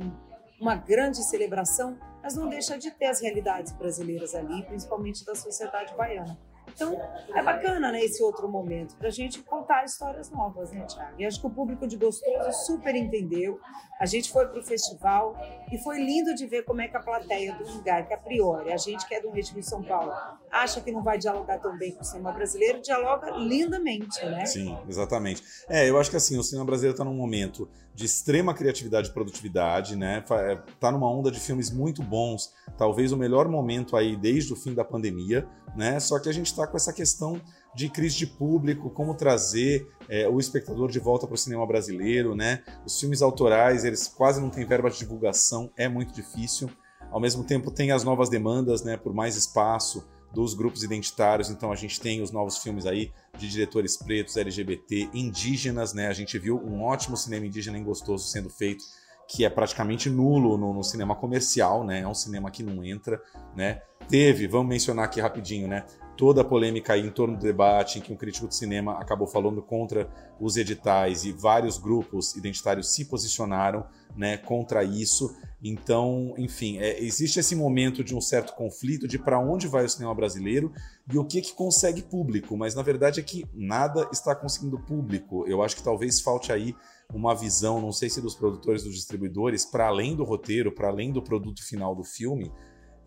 [0.59, 5.93] uma grande celebração, mas não deixa de ter as realidades brasileiras ali, principalmente da sociedade
[5.95, 6.37] baiana.
[6.75, 6.93] Então,
[7.33, 11.13] é bacana, né, esse outro momento, pra gente contar histórias novas, né, Thiago?
[11.17, 13.57] E acho que o público de Gostoso super entendeu.
[13.97, 15.37] A gente foi pro festival
[15.71, 18.73] e foi lindo de ver como é que a plateia do lugar, que a priori,
[18.73, 20.11] a gente que é do eixo de São Paulo,
[20.51, 24.45] acha que não vai dialogar tão bem com o cinema brasileiro, dialoga lindamente, né?
[24.45, 25.41] Sim, exatamente.
[25.69, 29.13] É, eu acho que assim, o cinema brasileiro está num momento de extrema criatividade e
[29.13, 30.23] produtividade, né?
[30.29, 34.55] É, tá numa onda de filmes muito bons, talvez o melhor momento aí desde o
[34.57, 35.99] fim da pandemia, né?
[35.99, 37.41] Só que a gente está com essa questão
[37.75, 42.35] de crise de público, como trazer é, o espectador de volta para o cinema brasileiro,
[42.35, 42.63] né?
[42.85, 46.69] Os filmes autorais, eles quase não têm verba de divulgação, é muito difícil.
[47.11, 48.97] Ao mesmo tempo, tem as novas demandas, né?
[48.97, 50.03] Por mais espaço,
[50.35, 51.49] dos grupos identitários.
[51.49, 56.07] Então a gente tem os novos filmes aí de diretores pretos, LGBT, indígenas, né?
[56.07, 58.83] A gente viu um ótimo cinema indígena e gostoso sendo feito,
[59.27, 62.01] que é praticamente nulo no, no, cinema comercial, né?
[62.01, 63.21] É um cinema que não entra,
[63.55, 63.81] né?
[64.07, 65.85] Teve, vamos mencionar aqui rapidinho, né?
[66.15, 69.61] Toda a polêmica em torno do debate em que um crítico de cinema acabou falando
[69.61, 70.07] contra
[70.39, 73.85] os editais e vários grupos identitários se posicionaram,
[74.15, 75.35] né, contra isso.
[75.61, 79.89] Então, enfim, é, existe esse momento de um certo conflito de para onde vai o
[79.89, 80.71] cinema brasileiro
[81.11, 85.45] e o que que consegue público, mas na verdade é que nada está conseguindo público.
[85.47, 86.75] Eu acho que talvez falte aí
[87.13, 91.11] uma visão, não sei se dos produtores, dos distribuidores, para além do roteiro, para além
[91.11, 92.51] do produto final do filme,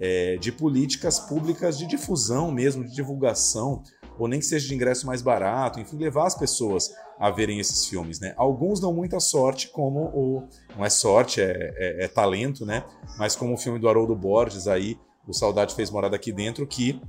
[0.00, 3.82] é, de políticas públicas de difusão mesmo, de divulgação,
[4.18, 7.86] ou nem que seja de ingresso mais barato, enfim, levar as pessoas a verem esses
[7.86, 8.32] filmes, né?
[8.36, 10.48] Alguns dão muita sorte, como o.
[10.76, 12.84] Não é sorte, é, é, é talento, né?
[13.18, 17.00] Mas como o filme do Haroldo Borges aí, o Saudade Fez Morada Aqui Dentro, que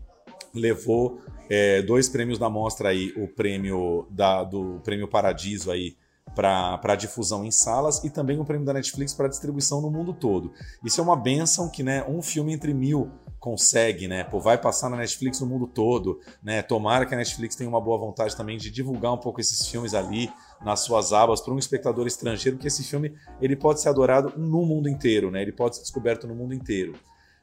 [0.53, 5.95] levou é, dois prêmios da mostra aí, o prêmio da, do Prêmio Paradiso aí
[6.35, 10.53] para difusão em salas e também o prêmio da Netflix para distribuição no mundo todo.
[10.83, 14.23] Isso é uma benção que né, um filme entre mil consegue, né?
[14.23, 16.61] Pô, vai passar na Netflix no mundo todo, né?
[16.61, 19.93] Tomara que a Netflix tenha uma boa vontade também de divulgar um pouco esses filmes
[19.93, 20.29] ali
[20.61, 24.65] nas suas abas para um espectador estrangeiro, porque esse filme ele pode ser adorado no
[24.65, 25.41] mundo inteiro, né?
[25.41, 26.93] Ele pode ser descoberto no mundo inteiro.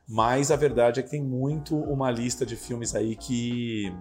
[0.08, 3.92] Mas a verdade é que tem muito uma lista de filmes aí que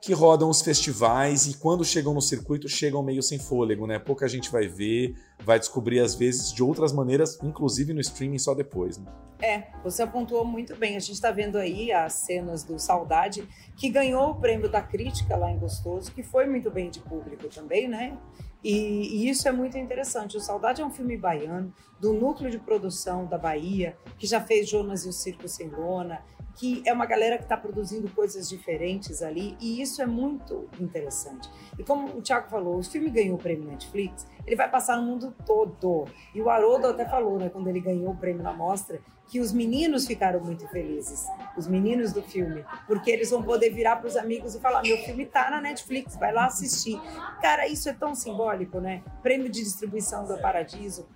[0.00, 3.98] que rodam os festivais e quando chegam no circuito chegam meio sem fôlego, né?
[3.98, 8.54] Pouca gente vai ver, vai descobrir às vezes de outras maneiras, inclusive no streaming só
[8.54, 8.98] depois.
[8.98, 9.10] Né?
[9.40, 10.96] É, você apontou muito bem.
[10.96, 15.36] A gente está vendo aí as cenas do Saudade, que ganhou o prêmio da crítica
[15.36, 18.16] lá em Gostoso, que foi muito bem de público também, né?
[18.62, 20.36] E, e, isso é muito interessante.
[20.36, 24.68] O Saudade é um filme baiano, do núcleo de produção da Bahia, que já fez
[24.68, 26.22] Jonas e o Circo Sem Lona,
[26.58, 31.48] que é uma galera que está produzindo coisas diferentes ali, e isso é muito interessante.
[31.78, 35.04] E como o Thiago falou, o filme ganhou o prêmio Netflix, ele vai passar no
[35.04, 36.06] mundo todo.
[36.34, 39.52] E o Haroldo até falou, né, quando ele ganhou o prêmio na mostra, que os
[39.52, 44.16] meninos ficaram muito felizes, os meninos do filme, porque eles vão poder virar para os
[44.16, 47.00] amigos e falar: meu filme tá na Netflix, vai lá assistir.
[47.40, 49.02] Cara, isso é tão simbólico, né?
[49.22, 51.06] Prêmio de distribuição do Paradiso.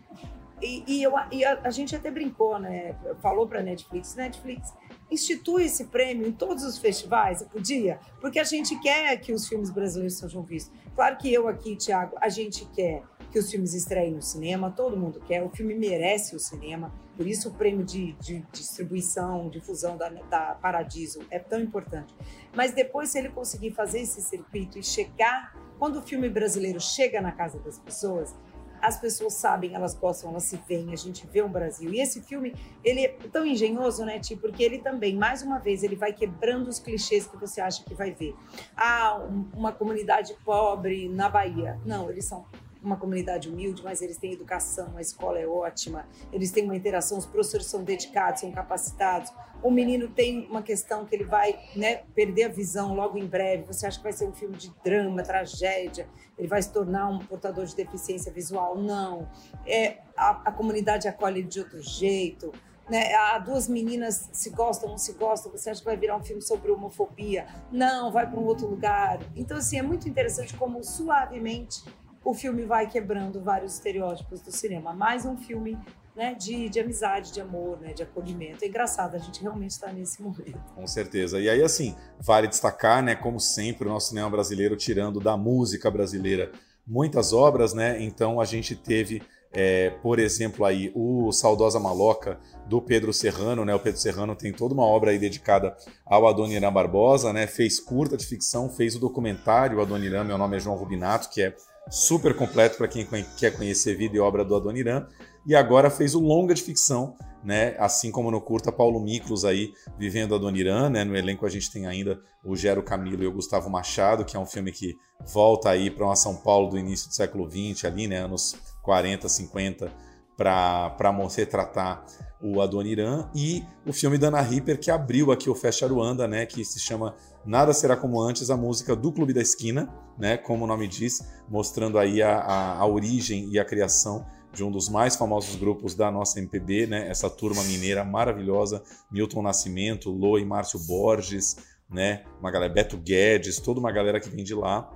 [0.60, 2.94] E, e, eu, e a, a, gente até brincou, né?
[3.20, 4.72] Falou para Netflix, Netflix,
[5.10, 9.70] institui esse prêmio em todos os festivais, podia, porque a gente quer que os filmes
[9.70, 10.72] brasileiros sejam vistos.
[10.94, 14.94] Claro que eu aqui, Tiago, a gente quer que os filmes estreiem no cinema, todo
[14.94, 19.96] mundo quer, o filme merece o cinema, por isso o prêmio de, de distribuição, difusão
[19.96, 22.14] da, da Paradiso é tão importante.
[22.54, 27.22] Mas depois, se ele conseguir fazer esse circuito e chegar, quando o filme brasileiro chega
[27.22, 28.34] na casa das pessoas,
[28.82, 31.94] as pessoas sabem, elas gostam, elas se veem, a gente vê um Brasil.
[31.94, 32.52] E esse filme,
[32.84, 34.34] ele é tão engenhoso, né, Ti?
[34.34, 37.94] Porque ele também, mais uma vez, ele vai quebrando os clichês que você acha que
[37.94, 38.34] vai ver.
[38.76, 41.80] Ah, uma comunidade pobre na Bahia.
[41.86, 42.44] Não, eles são
[42.82, 47.16] uma comunidade humilde, mas eles têm educação, a escola é ótima, eles têm uma interação,
[47.16, 49.32] os professores são dedicados, são capacitados.
[49.62, 53.62] O menino tem uma questão que ele vai né, perder a visão logo em breve.
[53.64, 56.08] Você acha que vai ser um filme de drama, tragédia?
[56.36, 58.76] Ele vai se tornar um portador de deficiência visual?
[58.76, 59.28] Não.
[59.64, 62.52] É, a, a comunidade acolhe ele de outro jeito.
[62.90, 63.14] Né?
[63.14, 66.42] Ah, duas meninas se gostam, não se gostam, você acha que vai virar um filme
[66.42, 67.46] sobre homofobia?
[67.70, 69.20] Não, vai para um outro lugar.
[69.36, 71.84] Então, assim, é muito interessante como suavemente
[72.24, 74.92] o filme vai quebrando vários estereótipos do cinema.
[74.92, 75.76] Mais um filme
[76.14, 78.64] né, de, de amizade, de amor, né, de acolhimento.
[78.64, 80.58] É engraçado, a gente realmente está nesse momento.
[80.74, 81.40] Com certeza.
[81.40, 85.90] E aí, assim, vale destacar, né, como sempre, o nosso cinema brasileiro tirando da música
[85.90, 86.52] brasileira
[86.86, 88.02] muitas obras, né?
[88.02, 93.74] Então a gente teve, é, por exemplo, aí o Saudosa Maloca do Pedro Serrano, né?
[93.74, 97.46] O Pedro Serrano tem toda uma obra aí dedicada ao Adoniran Barbosa, né?
[97.46, 101.54] Fez curta de ficção, fez o documentário Adoniran, meu nome é João Rubinato, que é
[101.90, 105.06] super completo para quem quer conhecer vida e obra do Adoniran,
[105.46, 107.74] e agora fez o longa de ficção né?
[107.78, 111.04] Assim como no curta Paulo Miklos aí vivendo a Dona Irã, né?
[111.04, 114.40] No elenco a gente tem ainda o Gero Camilo e o Gustavo Machado, que é
[114.40, 114.96] um filme que
[115.32, 118.18] volta aí para uma São Paulo do início do século XX ali, né?
[118.18, 119.92] Anos 40, 50,
[120.36, 120.96] para
[121.36, 122.04] retratar
[122.42, 126.44] o Adoniran e o filme da Ana Ripper que abriu aqui o Festa Aruanda, né,
[126.44, 127.14] que se chama
[127.46, 131.20] Nada Será Como Antes, a música do Clube da Esquina, né, como o nome diz,
[131.48, 135.94] mostrando aí a, a, a origem e a criação de um dos mais famosos grupos
[135.94, 141.56] da nossa MPB, né, essa turma mineira maravilhosa, Milton Nascimento, Lô e Márcio Borges,
[141.88, 144.90] né, uma galera, Beto Guedes, toda uma galera que vem de lá,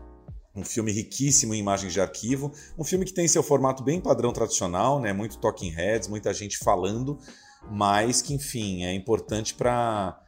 [0.57, 4.33] um filme riquíssimo em imagens de arquivo, um filme que tem seu formato bem padrão
[4.33, 5.12] tradicional, né?
[5.12, 7.19] Muito talking heads, muita gente falando,
[7.71, 10.19] mas que, enfim, é importante para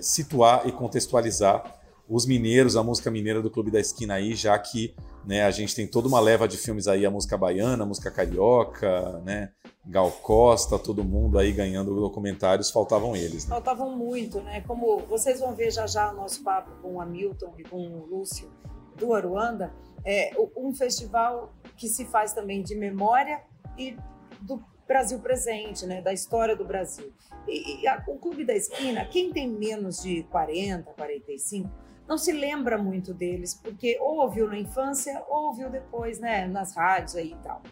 [0.00, 1.74] situar e contextualizar
[2.08, 5.74] os mineiros, a música mineira do Clube da Esquina aí, já que né, a gente
[5.74, 9.50] tem toda uma leva de filmes aí, a música baiana, a música carioca, né?
[9.88, 13.44] Gal Costa, todo mundo aí ganhando documentários, faltavam eles.
[13.44, 13.50] Né?
[13.50, 14.60] Faltavam muito, né?
[14.62, 18.04] Como vocês vão ver já já o nosso papo com o Hamilton e com o
[18.04, 18.50] Lúcio
[18.96, 19.72] do Aruanda,
[20.04, 23.42] é um festival que se faz também de memória
[23.78, 23.96] e
[24.40, 26.02] do Brasil presente, né?
[26.02, 27.12] Da história do Brasil.
[27.46, 31.70] E, e a, o Clube da Esquina, quem tem menos de 40, 45,
[32.08, 36.46] não se lembra muito deles, porque ou ouviu na infância ou ouviu depois, né?
[36.46, 37.62] Nas rádios aí e tal.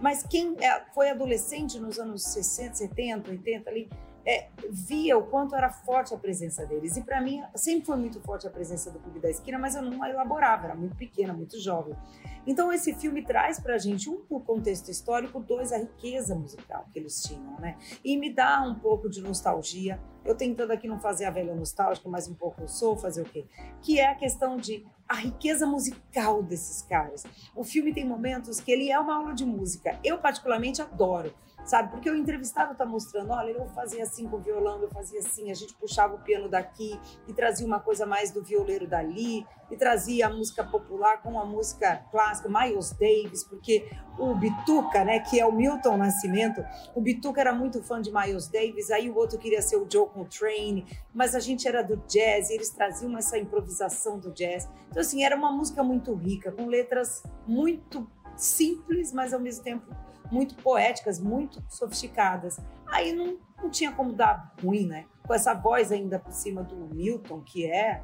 [0.00, 3.88] Mas quem é, foi adolescente nos anos 60, 70, 80 ali,
[4.26, 6.96] é, via o quanto era forte a presença deles.
[6.96, 9.82] E para mim, sempre foi muito forte a presença do Clube da Esquina, mas eu
[9.82, 11.94] não elaborava, era muito pequena, muito jovem.
[12.44, 16.86] Então, esse filme traz para a gente, um, o contexto histórico, dois, a riqueza musical
[16.92, 17.76] que eles tinham, né?
[18.04, 20.00] E me dá um pouco de nostalgia.
[20.24, 23.24] Eu tentando aqui não fazer a velha nostálgica, mas um pouco eu sou, fazer o
[23.24, 23.46] quê?
[23.80, 27.24] Que é a questão de a riqueza musical desses caras.
[27.54, 29.98] O filme tem momentos que ele é uma aula de música.
[30.02, 31.32] Eu, particularmente, adoro
[31.64, 31.90] sabe?
[31.90, 35.50] Porque o entrevistado está mostrando, olha, eu fazia assim com o violão, eu fazia assim,
[35.50, 39.76] a gente puxava o piano daqui e trazia uma coisa mais do violeiro dali e
[39.76, 45.40] trazia a música popular com a música clássica, Miles Davis, porque o Bituca, né, que
[45.40, 46.64] é o Milton Nascimento,
[46.94, 50.08] o Bituca era muito fã de Miles Davis, aí o outro queria ser o Joe
[50.08, 54.68] Coltrane, mas a gente era do jazz e eles traziam essa improvisação do jazz.
[54.88, 59.84] Então assim, era uma música muito rica, com letras muito simples, mas ao mesmo tempo
[60.30, 62.58] muito poéticas, muito sofisticadas.
[62.86, 65.06] Aí não, não tinha como dar ruim, né?
[65.26, 68.02] Com essa voz ainda por cima do Milton, que é.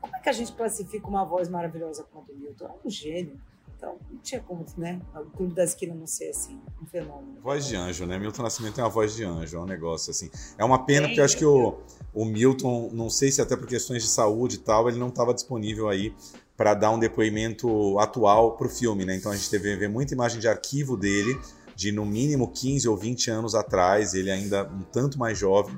[0.00, 2.66] Como é que a gente classifica uma voz maravilhosa como a do Milton?
[2.66, 3.40] É um gênio.
[3.82, 5.00] Então, não tinha como, né?
[5.12, 7.40] O Clube da Esquina não ser assim, um fenômeno.
[7.42, 8.16] Voz de anjo, né?
[8.16, 10.30] Milton Nascimento tem uma voz de anjo, é um negócio assim.
[10.56, 11.80] É uma pena, porque eu acho que o,
[12.14, 15.34] o Milton, não sei se até por questões de saúde e tal, ele não estava
[15.34, 16.14] disponível aí
[16.56, 19.16] para dar um depoimento atual para o filme, né?
[19.16, 21.36] Então a gente teve muita imagem de arquivo dele
[21.82, 25.76] de no mínimo 15 ou 20 anos atrás, ele ainda um tanto mais jovem,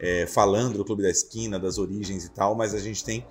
[0.00, 3.26] é, falando do Clube da Esquina, das origens e tal, mas a gente tem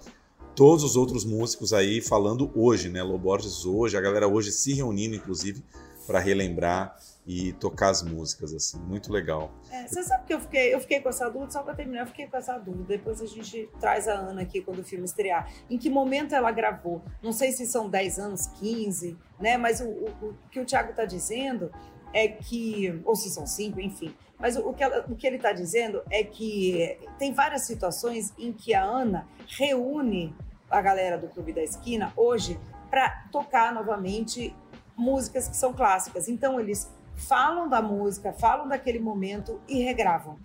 [0.55, 3.01] todos os outros músicos aí falando hoje, né?
[3.01, 5.63] Loborges hoje, a galera hoje se reunindo, inclusive,
[6.05, 9.51] para relembrar e tocar as músicas, assim, muito legal.
[9.71, 12.07] É, você sabe que eu fiquei, eu fiquei com essa dúvida, só para terminar, eu
[12.07, 12.83] fiquei com essa dúvida.
[12.87, 15.51] Depois a gente traz a Ana aqui quando o filme estrear.
[15.69, 17.01] Em que momento ela gravou?
[17.21, 19.57] Não sei se são 10 anos, 15, né?
[19.57, 21.71] Mas o, o, o que o Thiago está dizendo
[22.13, 24.13] é que, ou se são cinco, enfim.
[24.39, 28.51] Mas o que, ela, o que ele está dizendo é que tem várias situações em
[28.51, 30.35] que a Ana reúne
[30.69, 34.55] a galera do Clube da Esquina hoje para tocar novamente
[34.97, 36.27] músicas que são clássicas.
[36.27, 40.39] Então eles falam da música, falam daquele momento e regravam.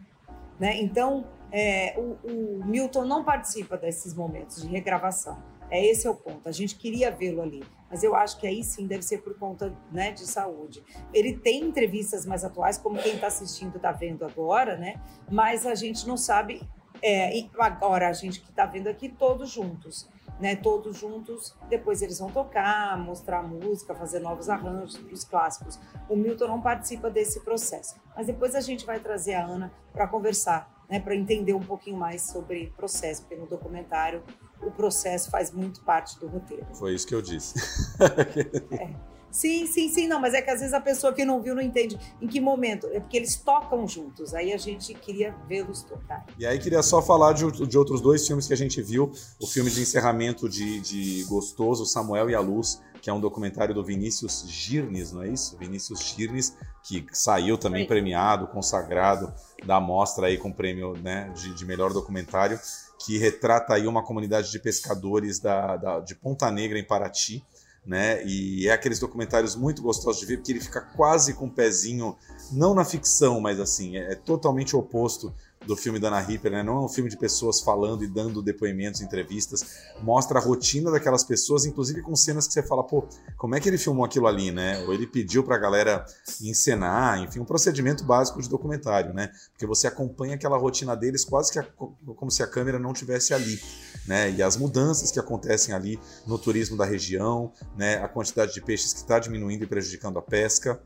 [0.60, 0.76] Né?
[0.80, 5.42] Então é, o, o Milton não participa desses momentos de regravação.
[5.70, 6.48] É esse é o ponto.
[6.48, 9.76] A gente queria vê-lo ali, mas eu acho que aí sim deve ser por conta
[9.92, 10.82] né, de saúde.
[11.12, 15.00] Ele tem entrevistas mais atuais, como quem está assistindo está vendo agora, né?
[15.30, 16.62] Mas a gente não sabe.
[17.02, 20.08] É, agora a gente que está vendo aqui todos juntos,
[20.40, 20.56] né?
[20.56, 21.54] Todos juntos.
[21.68, 25.78] Depois eles vão tocar, mostrar música, fazer novos arranjos os clássicos.
[26.08, 30.08] O Milton não participa desse processo, mas depois a gente vai trazer a Ana para
[30.08, 34.22] conversar né, para entender um pouquinho mais sobre processo, porque no documentário
[34.62, 36.66] o processo faz muito parte do roteiro.
[36.74, 37.54] Foi isso que eu disse.
[38.72, 39.16] é.
[39.36, 41.60] Sim, sim, sim, não, mas é que às vezes a pessoa que não viu não
[41.60, 42.86] entende em que momento.
[42.86, 46.24] É porque eles tocam juntos, aí a gente queria vê-los tocar.
[46.38, 49.46] E aí queria só falar de, de, outros dois filmes que a gente viu: o
[49.46, 53.84] filme de encerramento de, de Gostoso, Samuel e a Luz, que é um documentário do
[53.84, 55.54] Vinícius Girnes, não é isso?
[55.58, 59.34] Vinícius Girnes, que saiu também premiado, consagrado
[59.66, 62.58] da mostra aí com o prêmio né, de, de melhor documentário
[63.06, 67.40] que retrata aí uma comunidade de pescadores da, da, de Ponta Negra, em Paraty,
[67.86, 68.20] né?
[68.26, 71.50] E é aqueles documentários muito gostosos de ver, porque ele fica quase com o um
[71.50, 72.16] pezinho,
[72.50, 75.32] não na ficção, mas assim, é, é totalmente oposto
[75.66, 76.62] do filme da Ana Ripper, né?
[76.62, 79.64] Não é um filme de pessoas falando e dando depoimentos, entrevistas.
[80.02, 83.06] Mostra a rotina daquelas pessoas, inclusive com cenas que você fala, pô,
[83.36, 84.82] como é que ele filmou aquilo ali, né?
[84.84, 86.04] Ou ele pediu pra galera
[86.40, 89.30] encenar, enfim, um procedimento básico de documentário, né?
[89.52, 93.34] Porque você acompanha aquela rotina deles quase que a, como se a câmera não tivesse
[93.34, 93.60] ali,
[94.06, 94.30] né?
[94.30, 97.96] E as mudanças que acontecem ali no turismo da região, né?
[97.96, 100.80] A quantidade de peixes que está diminuindo e prejudicando a pesca.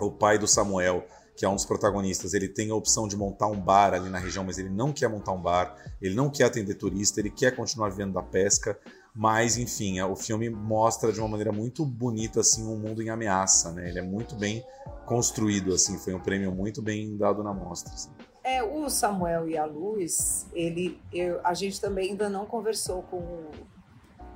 [0.00, 1.06] O pai do Samuel
[1.36, 4.18] que é um dos protagonistas, ele tem a opção de montar um bar ali na
[4.18, 7.56] região, mas ele não quer montar um bar, ele não quer atender turista, ele quer
[7.56, 8.78] continuar vivendo da pesca,
[9.14, 13.72] mas enfim, o filme mostra de uma maneira muito bonita assim um mundo em ameaça,
[13.72, 13.88] né?
[13.88, 14.64] Ele é muito bem
[15.06, 17.92] construído assim, foi um prêmio muito bem dado na mostra.
[17.92, 18.10] Assim.
[18.44, 23.50] É, o Samuel e a Luz, ele, eu, a gente também ainda não conversou com,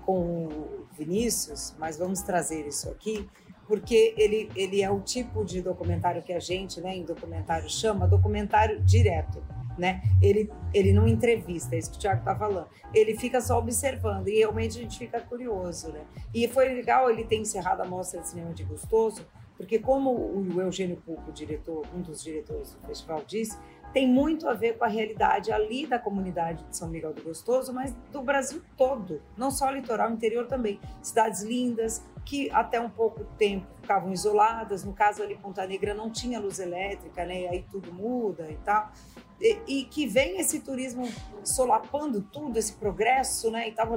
[0.04, 3.28] com o Vinícius, mas vamos trazer isso aqui
[3.68, 8.08] porque ele, ele é o tipo de documentário que a gente, né, em documentário chama
[8.08, 9.44] documentário direto,
[9.76, 10.02] né?
[10.22, 12.66] Ele, ele não entrevista, é isso que o Thiago está falando.
[12.94, 16.00] Ele fica só observando e realmente a gente fica curioso, né?
[16.34, 19.24] E foi legal ele ter encerrado a mostra de cinema de Gostoso,
[19.56, 23.58] porque como o Eugênio Pupo, diretor, um dos diretores do festival, disse,
[23.92, 27.72] tem muito a ver com a realidade ali da comunidade de São Miguel do Gostoso,
[27.72, 30.78] mas do Brasil todo, não só o litoral, o interior também.
[31.02, 36.10] Cidades lindas, que até um pouco tempo ficavam isoladas, no caso ali Ponta Negra não
[36.10, 37.48] tinha luz elétrica, né?
[37.48, 38.92] Aí tudo muda e tal.
[39.40, 41.08] E, e, que vem esse turismo
[41.42, 43.68] solapando tudo, esse progresso, né?
[43.68, 43.88] E tal.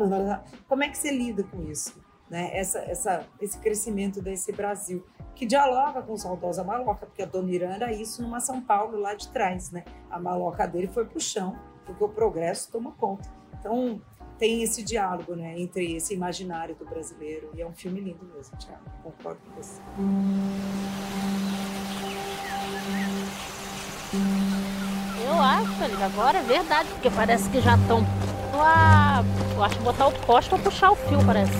[0.66, 2.02] Como é que você lida com isso?
[2.30, 2.58] Né?
[2.58, 5.06] Essa, essa, esse crescimento desse Brasil
[5.36, 9.14] que dialoga com saudosa maloca, porque a Dona Irã era isso numa São Paulo lá
[9.14, 9.84] de trás, né?
[10.10, 13.30] A maloca dele foi pro chão, porque o progresso tomou conta.
[13.60, 14.02] Então,
[14.42, 18.58] tem esse diálogo, né, entre esse imaginário do brasileiro e é um filme lindo mesmo,
[18.58, 18.82] Thiago.
[19.04, 19.80] Concordo com você.
[25.24, 25.70] Eu acho,
[26.04, 28.04] agora é verdade, porque parece que já estão.
[28.56, 29.24] Ah,
[29.56, 31.54] eu acho que botar o poste para puxar o fio, parece.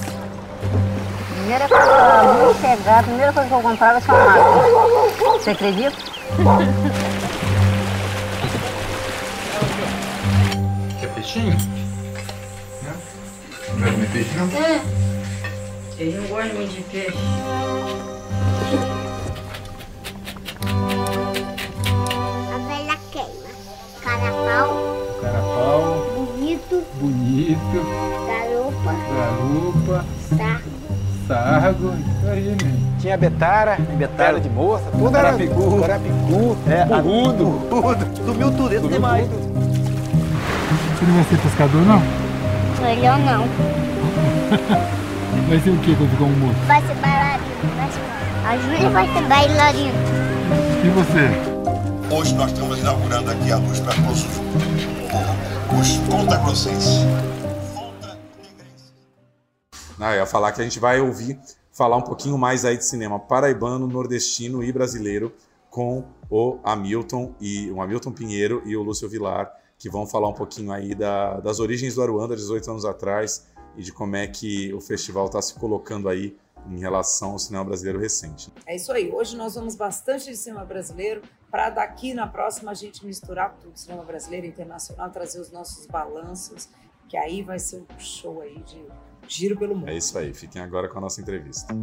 [1.36, 5.30] Primeira coisa, quando chegar, a primeira coisa que eu comprar vai ser uma máquina.
[5.34, 5.96] Você acredita?
[11.00, 11.81] Quer peixinho?
[13.82, 14.46] Não vai comer peixe, não?
[14.64, 14.82] É.
[15.98, 17.18] Eles não gostam muito de peixe.
[22.54, 23.50] A velha queima.
[24.04, 25.18] Carapau.
[25.20, 26.12] Carapau.
[26.16, 26.84] Bonito.
[27.00, 27.58] Bonito.
[28.28, 28.94] Garupa.
[29.18, 30.06] Garupa.
[30.30, 30.82] Sargo
[31.28, 32.96] sargo, isso aí, mesmo.
[33.00, 38.88] Tinha betara, betara de moça, tudo era carapicu, carapicu, é, burrudo, tudo, sumiu tudo, isso
[38.90, 39.28] demais.
[39.28, 42.21] Você não vai ser pescador, não?
[42.82, 43.46] Melhor não.
[45.48, 46.60] vai ser o que quando ficar um moço?
[46.66, 48.02] Vai ser bailarino, vai ser...
[48.46, 50.00] A Júlia vai ser bailarina.
[50.84, 51.30] E você?
[52.14, 54.26] Hoje nós estamos inaugurando aqui a luz para todos
[55.80, 57.06] os contagrossenses.
[60.00, 61.40] Ah, eu ia falar que a gente vai ouvir
[61.72, 65.32] falar um pouquinho mais aí de cinema paraibano, nordestino e brasileiro
[65.70, 69.52] com o Hamilton e o Hamilton Pinheiro e o Lúcio Vilar,
[69.82, 73.82] que vão falar um pouquinho aí da, das origens do Aruanda 18 anos atrás e
[73.82, 76.38] de como é que o festival está se colocando aí
[76.70, 78.54] em relação ao cinema brasileiro recente.
[78.68, 79.12] É isso aí.
[79.12, 83.76] Hoje nós vamos bastante de cinema brasileiro para daqui na próxima a gente misturar tudo,
[83.76, 86.70] cinema brasileiro, internacional, trazer os nossos balanços,
[87.10, 88.86] que aí vai ser um show aí de
[89.28, 89.90] Giro pelo mundo.
[89.90, 90.32] É isso aí.
[90.32, 91.74] Fiquem agora com a nossa entrevista.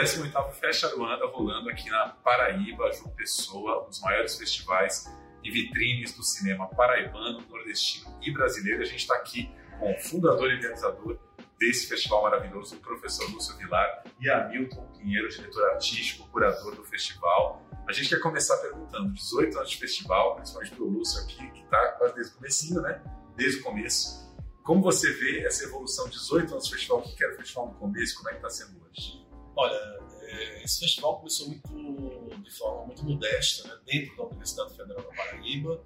[0.00, 6.14] 18º Fecha Aruanda rolando aqui na Paraíba, João Pessoa, um dos maiores festivais e vitrines
[6.14, 8.80] do cinema paraibano, nordestino e brasileiro.
[8.80, 11.18] A gente está aqui com o fundador e idealizador
[11.58, 17.62] desse festival maravilhoso, o professor Lúcio Vilar e Hamilton Pinheiro, diretor artístico, curador do festival.
[17.86, 21.62] A gente quer começar perguntando, 18 anos de festival, principalmente para o Lúcio aqui, que
[21.62, 23.02] está quase desde o comecinho, né?
[23.36, 24.34] Desde o começo.
[24.62, 27.00] Como você vê essa evolução de 18 anos de festival?
[27.00, 28.14] O que era o festival no começo?
[28.16, 29.29] Como é que está sendo hoje?
[29.56, 33.80] Olha, é, esse festival começou muito, de forma muito modesta, né?
[33.84, 35.82] dentro da Universidade Federal da Paraíba.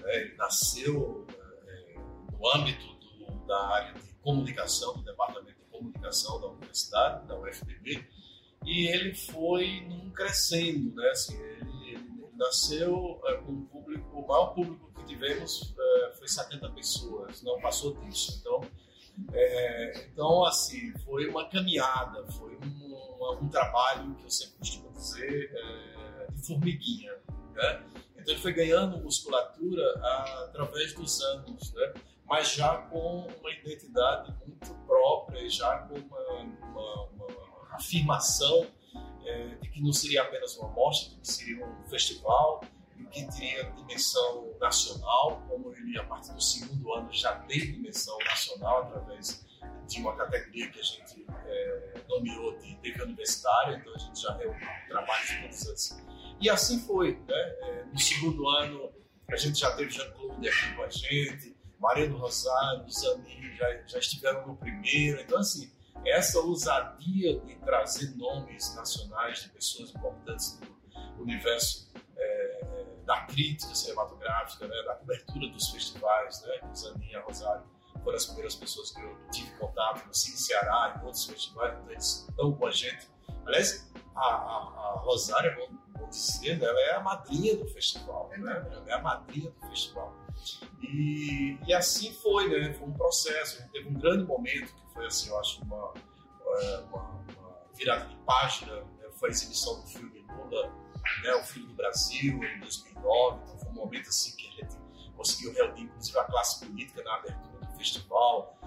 [0.00, 0.16] Né?
[0.16, 1.26] Ele nasceu
[1.66, 1.98] é,
[2.32, 8.04] no âmbito do, da área de comunicação, do Departamento de Comunicação da Universidade, da UFPB,
[8.64, 11.10] e ele foi num crescendo, né?
[11.10, 16.26] Assim, ele, ele nasceu é, com um público, o maior público que tivemos é, foi
[16.26, 18.38] 70 pessoas, não passou disso.
[18.40, 18.62] Então,
[19.32, 22.83] é, então assim, foi uma caminhada, foi um,
[23.32, 27.12] um, trabalho que eu sempre costumo dizer é, de formiguinha,
[27.54, 27.84] né?
[28.16, 29.82] Então ele foi ganhando musculatura
[30.46, 31.94] através dos anos, né?
[32.26, 38.66] mas já com uma identidade muito própria já com uma, uma, uma afirmação
[39.24, 42.62] é, de que não seria apenas uma mostra, de que seria um festival,
[43.10, 48.82] que teria dimensão nacional, como ele, a partir do segundo ano, já tem dimensão nacional
[48.82, 49.44] através
[49.86, 54.36] de uma categoria que a gente é, nomeou de TV universitária, então a gente já
[54.36, 56.04] reuniu trabalhos de todos.
[56.40, 57.16] E assim foi.
[57.26, 57.34] Né?
[57.34, 58.92] É, no segundo ano,
[59.30, 63.98] a gente já teve Jean-Claude aqui com a gente, Maria do Rosário, Zanin já, já
[63.98, 65.20] estiveram no primeiro.
[65.20, 65.70] Então, assim,
[66.06, 70.58] essa ousadia de trazer nomes nacionais de pessoas importantes
[71.16, 77.73] do universo é, da crítica cinematográfica, né, da cobertura dos festivais, né, Zanin e Rosário
[78.04, 81.90] foram as primeiras pessoas que eu tive contato no Cine Ceará e outros festivais, então
[81.90, 83.08] eles estão com a gente.
[83.46, 88.66] Aliás, a, a, a Rosária, vou dizer, ela é a madrinha do festival, né?
[88.70, 90.14] ela é a madrinha do festival.
[90.82, 92.74] E, e assim foi, né?
[92.74, 93.66] Foi um processo.
[93.70, 95.94] Teve um grande momento que foi, assim, eu acho, uma,
[96.58, 98.80] é, uma, uma virada de página.
[98.80, 99.10] Né?
[99.12, 100.68] Foi a exibição do filme Lula,
[101.22, 101.34] né?
[101.36, 103.42] O Filho do Brasil, em 2009.
[103.42, 104.76] Então foi um momento assim que a gente
[105.16, 108.58] conseguiu reunir, inclusive, a classe política na abertura festival.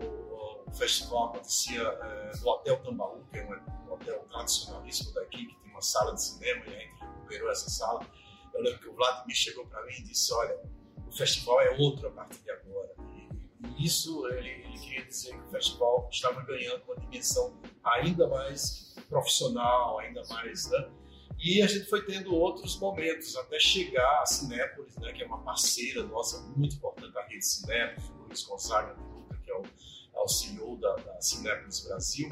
[0.00, 5.54] O, o festival acontecia é, no Hotel Tambaú, que é um hotel tradicionalíssimo daqui, que
[5.56, 8.06] tem uma sala de cinema, e a gente recuperou essa sala.
[8.54, 10.58] Eu lembro que o Vladimir chegou para mim e disse: Olha,
[11.06, 12.94] o festival é outro a partir de agora.
[13.14, 13.28] E,
[13.66, 18.94] e isso ele, ele, queria dizer que o festival estava ganhando uma dimensão ainda mais
[19.08, 20.70] profissional, ainda mais.
[20.70, 20.90] Né?
[21.38, 25.42] E a gente foi tendo outros momentos até chegar a Cinépolis, né, que é uma
[25.42, 30.20] parceira nossa muito importante da rede Cinépolis, o Luiz Gonzaga Luca, que é o, é
[30.20, 32.30] o CEO da, da Cinépolis Brasil.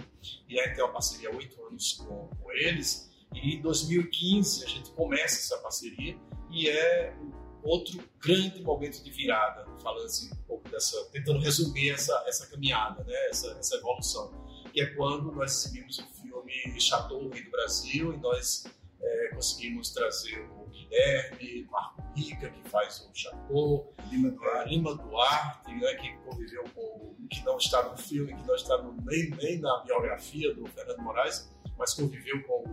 [0.48, 3.10] E aí tem uma parceria há oito anos com, com eles.
[3.32, 6.18] E em 2015 a gente começa essa parceria
[6.50, 7.14] e é
[7.62, 13.02] outro grande momento de virada, falando assim um pouco dessa, tentando resumir essa, essa caminhada,
[13.04, 14.32] né, essa, essa evolução,
[14.72, 18.64] que é quando nós exibimos o filme Chateau, Rei do Brasil, e nós
[19.04, 25.74] é, conseguimos trazer o Guilherme, Marco Rica, que faz o Chateau, Lima Duarte, Lima Duarte
[25.74, 29.58] né, que conviveu com que não está no filme, que não está no, nem, nem
[29.60, 32.64] na biografia do Fernando Moraes, mas conviveu com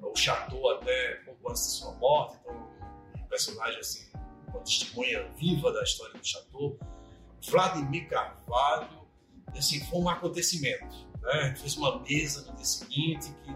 [0.00, 2.70] o, o Chateau até pouco antes de sua morte, então
[3.30, 4.10] personagem assim,
[4.48, 6.78] uma testemunha viva da história do Chateau.
[7.48, 9.08] Vladimir Carvalho,
[9.56, 11.08] assim, foi um acontecimento.
[11.22, 11.32] Né?
[11.32, 13.50] A gente fez uma mesa no dia seguinte, que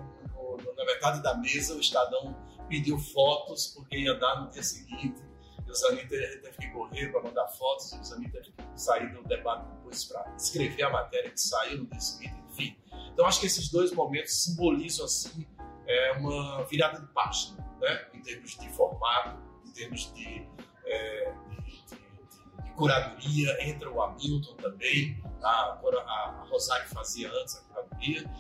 [0.77, 2.37] na metade da mesa o Estadão
[2.69, 5.23] pediu fotos porque ia dar no dia seguinte.
[5.67, 9.13] E o Zanin teve, que correr para mandar fotos, e o Zanin teve que sair
[9.13, 12.77] do debate depois para escrever a matéria que saiu no dia seguinte, enfim.
[13.13, 15.47] Então acho que esses dois momentos simbolizam assim
[15.87, 18.09] é, uma virada de página, né?
[18.13, 19.45] em termos de formato
[19.75, 20.47] termos de,
[20.87, 25.49] é, de, de, de, curadoria, entra o Hamilton também, tá?
[25.49, 28.31] a, a Rosário fazia antes a curadoria,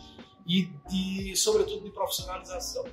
[0.46, 2.84] e de, sobretudo de profissionalização,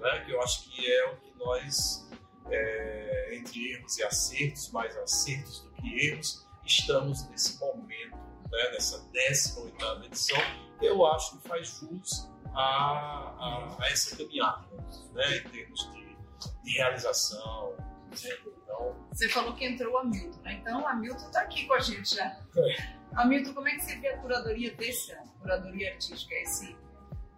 [0.00, 0.24] né?
[0.24, 2.08] que eu acho que é o que nós,
[2.50, 8.16] é, entre erros e acertos, mais acertos do que erros, estamos nesse momento,
[8.50, 8.70] né?
[8.72, 10.38] nessa 18 edição,
[10.80, 14.66] eu acho que faz jus a, a, a essa caminhada,
[15.12, 15.36] né?
[15.36, 16.04] em termos de
[16.62, 17.74] de realização.
[18.10, 18.96] Então...
[19.12, 20.54] Você falou que entrou o Hamilton, né?
[20.54, 22.24] Então o Hamilton está aqui com a gente já.
[22.56, 22.94] É.
[23.14, 25.32] Hamilton, como é que você vê a curadoria desse ano?
[25.40, 26.76] Curadoria artística, esse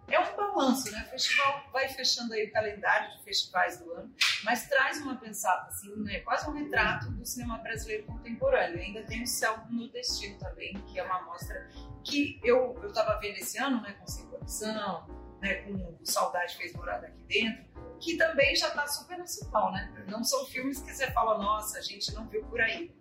[0.07, 1.03] é um balanço, né?
[1.07, 5.67] O festival vai fechando aí o calendário de festivais do ano, mas traz uma pensada,
[5.67, 6.19] assim, né?
[6.19, 8.79] quase um retrato do cinema brasileiro contemporâneo.
[8.79, 11.69] Ainda tem o Céu no Destino também, que é uma amostra
[12.03, 13.93] que eu estava vendo esse ano, né?
[13.99, 15.07] Com Sem Condição,
[15.41, 15.55] né?
[15.63, 17.65] com o Saudade Fez Morada Aqui Dentro,
[17.99, 19.93] que também já está super nacional, né?
[19.97, 20.11] É.
[20.11, 22.95] Não são filmes que você fala, nossa, a gente não viu por aí.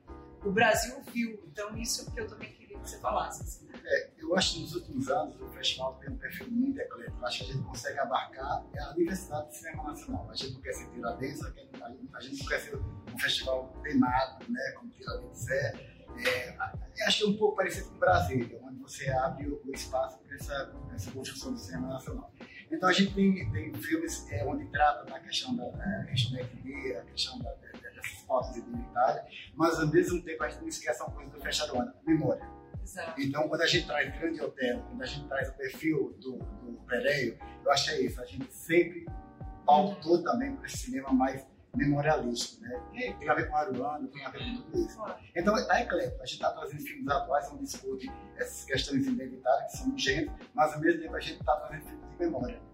[0.44, 2.55] O Brasil viu, então isso é que eu também
[2.86, 3.42] você falasse.
[3.42, 3.80] Assim, né?
[3.84, 7.24] é, eu acho que nos últimos anos o festival tem um perfil muito eclético.
[7.24, 10.30] Acho que a gente consegue abarcar a diversidade do cinema nacional.
[10.30, 14.72] A gente não quer ser Tiradentes, a gente não quer ser um festival temático, né,
[14.76, 15.74] como Tiradentes é.
[16.18, 16.56] é
[17.06, 20.74] acho que é um pouco parecido com Brasília, onde você abre o espaço para essa,
[20.94, 22.32] essa construção do cinema nacional.
[22.70, 27.00] Então a gente tem, tem filmes é, onde trata da questão da, da questão economia,
[27.00, 29.24] a questão da, da, dessas pautas identitárias,
[29.54, 32.56] mas ao mesmo tempo a gente não esquece uma coisa do fechado memória.
[32.86, 33.20] Exato.
[33.20, 36.80] Então, quando a gente traz grande hotel, quando a gente traz o perfil do, do
[36.86, 38.20] Pereio, eu acho que é isso.
[38.20, 39.06] A gente sempre
[39.66, 42.80] pautou também para esse cinema mais memorialístico, né?
[42.94, 44.98] E tem a ver com Aruanda, tem a ver com tudo isso.
[45.34, 46.22] Então, é eclético.
[46.22, 50.72] A gente está trazendo filmes atuais onde discute essas questões identitárias que são urgentes, mas
[50.72, 52.66] ao mesmo tempo a gente está trazendo filmes de memória.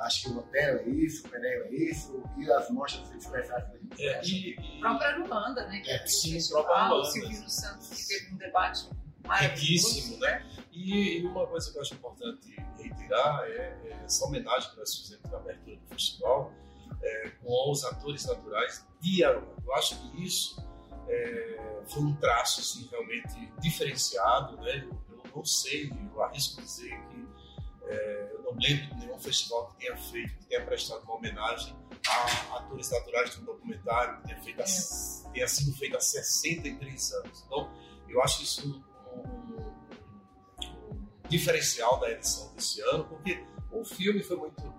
[0.00, 3.76] Acho que o Hotel é isso, o Pereira é isso, e as mostras especiais que
[3.76, 4.26] a gente É, faz.
[4.28, 5.80] e, A própria Ruanda, né?
[5.80, 6.94] Que É, sim, própria Ruanda.
[6.96, 8.90] O Silvio Santos, que teve um debate.
[9.36, 10.46] Riquíssimo, né?
[10.72, 15.30] E, uma coisa que eu acho importante reiterar é, é essa homenagem que nós fizemos
[15.30, 16.52] na abertura do festival
[17.02, 19.62] é, com os atores naturais de Aruanda.
[19.64, 20.64] Eu acho que isso
[21.08, 24.84] é, foi um traço assim, realmente diferenciado, né?
[24.84, 27.28] Eu, eu não sei, eu arrisco dizer que
[27.86, 31.76] é, eu não lembro de nenhum festival que tenha feito, que tenha prestado uma homenagem
[32.08, 37.12] a atores naturais de um documentário que tenha, feito a- tenha sido feito há 63
[37.12, 37.42] anos.
[37.46, 37.70] Então,
[38.08, 38.84] eu acho isso
[41.30, 44.74] diferencial da edição desse ano, porque o filme foi muito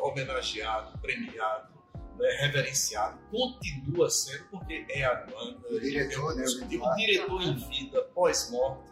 [0.00, 1.72] homenageado, premiado,
[2.18, 6.96] né, reverenciado, continua sendo, porque é a banda, O diretor, né, o o Eduardo.
[6.96, 8.90] diretor em vida, pós-morte,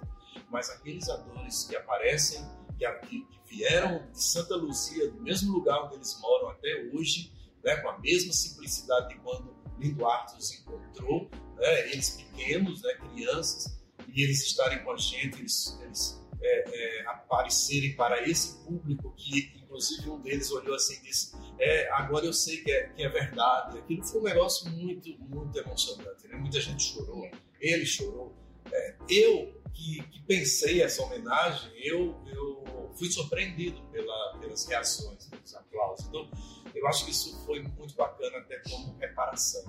[0.50, 2.44] mas aqueles atores que aparecem,
[2.78, 7.32] que- que vieram de Santa Luzia, do mesmo lugar onde eles moram até hoje,
[7.64, 12.94] né, com a mesma simplicidade de quando Lindo Arte os encontrou, né, eles pequenos, né,
[12.94, 13.78] crianças,
[14.08, 19.52] e eles estarem com a gente, eles, eles é, é, aparecerem para esse público que,
[19.56, 23.08] inclusive, um deles olhou assim e disse: é, agora eu sei que é, que é
[23.08, 23.78] verdade.
[23.78, 26.28] Aquilo foi um negócio muito, muito emocionante.
[26.28, 26.36] Né?
[26.36, 27.28] Muita gente chorou,
[27.60, 28.36] ele chorou.
[28.70, 35.54] É, eu que, que pensei essa homenagem, eu, eu fui surpreendido pela, pelas reações, pelos
[35.54, 36.06] aplausos.
[36.08, 36.30] Então,
[36.74, 39.64] eu acho que isso foi muito bacana, até como reparação.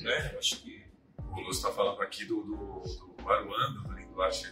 [0.00, 0.30] Né?
[0.32, 0.84] Eu acho que
[1.18, 2.82] O Lúcio está falando aqui do, do,
[3.16, 4.50] do Aruanda, do Lindo Arte,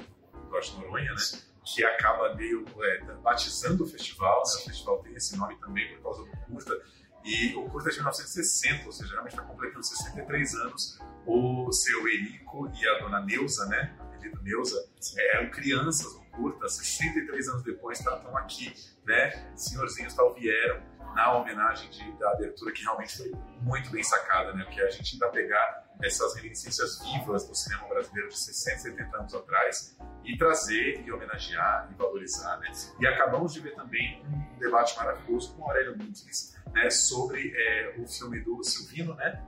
[0.49, 1.52] do Arte Noronha, né?
[1.65, 4.39] Que acaba meio é, batizando o festival.
[4.39, 4.63] Né?
[4.63, 6.81] O festival tem esse nome também por causa do curta.
[7.25, 10.99] E o curta é de 1960, ou seja, realmente está completando 63 anos.
[11.25, 13.97] O seu Erico e a dona Neuza, né?
[14.01, 19.53] Apelido Neuza, é, eram crianças no curta, 63 anos depois estão aqui, né?
[19.55, 20.83] Senhorzinhos tal vieram
[21.15, 24.65] na homenagem de, da abertura que realmente foi muito bem sacada, né?
[24.65, 29.35] Porque a gente ainda pegar essas reminiscências vivas do cinema brasileiro de 60, 70 anos
[29.35, 32.73] atrás e trazer e homenagear e valorizar, né?
[33.01, 36.91] E acabamos de ver também um debate maravilhoso com o Aurélio Nunes, né?
[36.91, 39.43] Sobre é, o filme do Silvino, né?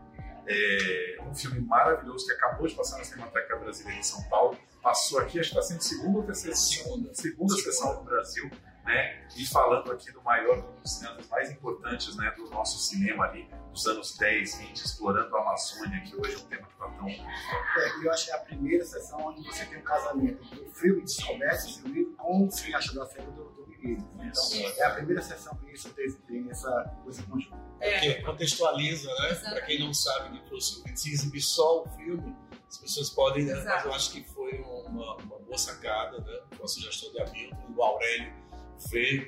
[0.46, 5.18] É, um filme maravilhoso que acabou de passar na Cinemateca Brasileira em São Paulo, passou
[5.18, 8.50] aqui, acho que está sendo segunda ou terceira segunda, segunda sessão no Brasil,
[8.84, 9.26] né?
[9.36, 13.48] E falando aqui do maior, um dos cinemas mais importantes, né, do nosso cinema ali,
[13.72, 17.08] dos anos 10, 20, explorando a Amazônia, que hoje é um tema que está tão
[17.08, 20.70] É, e eu acho que é a primeira sessão onde você tem um casamento do
[20.72, 23.98] filme de Silvestre Silvino com o cineasta da série do, do Miguel.
[24.20, 26.70] Então, é a primeira sessão que isso tem, tem essa
[27.02, 27.56] coisa conjunta.
[27.56, 29.34] Porque contextualiza, né?
[29.34, 32.36] Para quem não sabe que o se exibir só o filme,
[32.68, 33.54] as pessoas podem, né?
[33.64, 36.40] mas eu acho que foi uma, uma boa sacada, né?
[36.58, 38.43] Uma sugestão de Hamilton, o Aurélio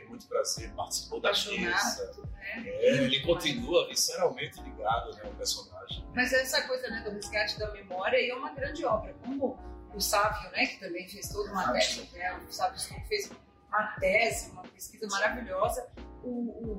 [0.02, 2.12] com muito prazer, participou da mesa.
[2.54, 6.06] É, ele continua visceralmente ligado né, ao personagem.
[6.14, 9.58] Mas essa coisa né, do resgate da memória é uma grande obra, como
[9.94, 12.78] o Sávio, né, que também fez toda uma tese, né, o Sávio
[13.08, 13.30] fez
[13.68, 15.88] uma tese, uma pesquisa maravilhosa,
[16.22, 16.28] o,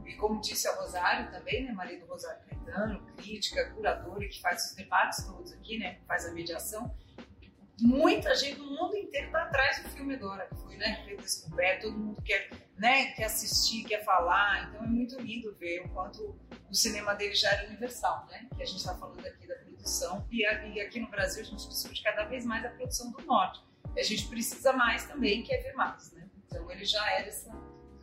[0.02, 4.42] o- e como disse a Rosário também, né, marido do Rosário Caetano, crítica, curadora, que
[4.42, 6.94] faz os debates todos aqui, né, faz a mediação,
[7.82, 11.98] muita gente no mundo inteiro está atrás do filme agora, que foi né, redescoberto, todo
[11.98, 16.76] mundo quer, né, quer assistir, quer falar, então é muito lindo ver o quanto o
[16.76, 18.48] cinema dele já era universal, né?
[18.56, 21.68] Que a gente está falando aqui da produção e, e aqui no Brasil a gente
[21.68, 23.64] discute cada vez mais a produção do norte.
[23.96, 26.28] E a gente precisa mais também, quer ver mais, né?
[26.46, 27.52] Então ele já era essa,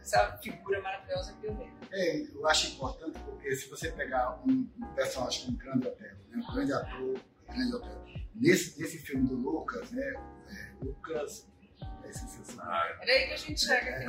[0.01, 1.73] essa figura maravilhosa pioneira.
[1.93, 6.37] É, eu acho importante porque se você pegar um, um personagem como Grande Hotel, né,
[6.37, 8.05] um grande ator, Grande Hotel,
[8.35, 11.49] nesse, nesse filme do Lucas, né, é, Lucas,
[12.03, 12.71] é, esqueci o seu nome.
[12.71, 14.05] Era aí que a gente chega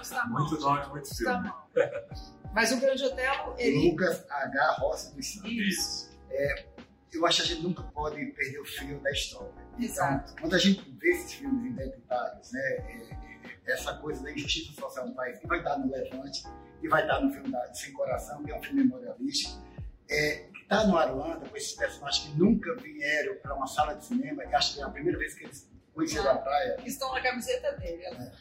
[0.00, 0.40] está mal.
[0.40, 1.42] Muito nome, muito filme.
[1.42, 1.70] mal.
[2.52, 3.90] Mas o Grande Hotel, ele...
[3.90, 4.72] Lucas H.
[4.80, 5.50] Rossi dos Santos.
[5.50, 6.18] Isso.
[6.30, 6.66] É,
[7.12, 9.52] eu acho que a gente nunca pode perder o fio da história.
[9.78, 10.34] Exato.
[10.40, 15.06] Quando a gente vê esses filmes identitários, né, é, é, essa coisa da injustiça social
[15.06, 16.44] no país, que vai estar no Levante,
[16.82, 19.62] e vai estar no filme da Sem Coração, que é um filme memorialístico,
[20.10, 24.44] é, está no Aruanda, com esses personagens que nunca vieram para uma sala de cinema,
[24.44, 26.76] e acho que é a primeira vez que eles conheceram a praia.
[26.76, 28.04] Que estão na camiseta dele.
[28.04, 28.32] ela.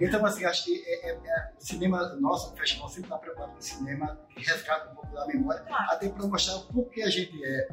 [0.00, 3.52] Então, assim, acho que é, é- é- o cinema nosso, o festival sempre está preocupado
[3.52, 7.10] com o cinema que resgata um pouco da memória, até para mostrar o porquê a
[7.10, 7.68] gente é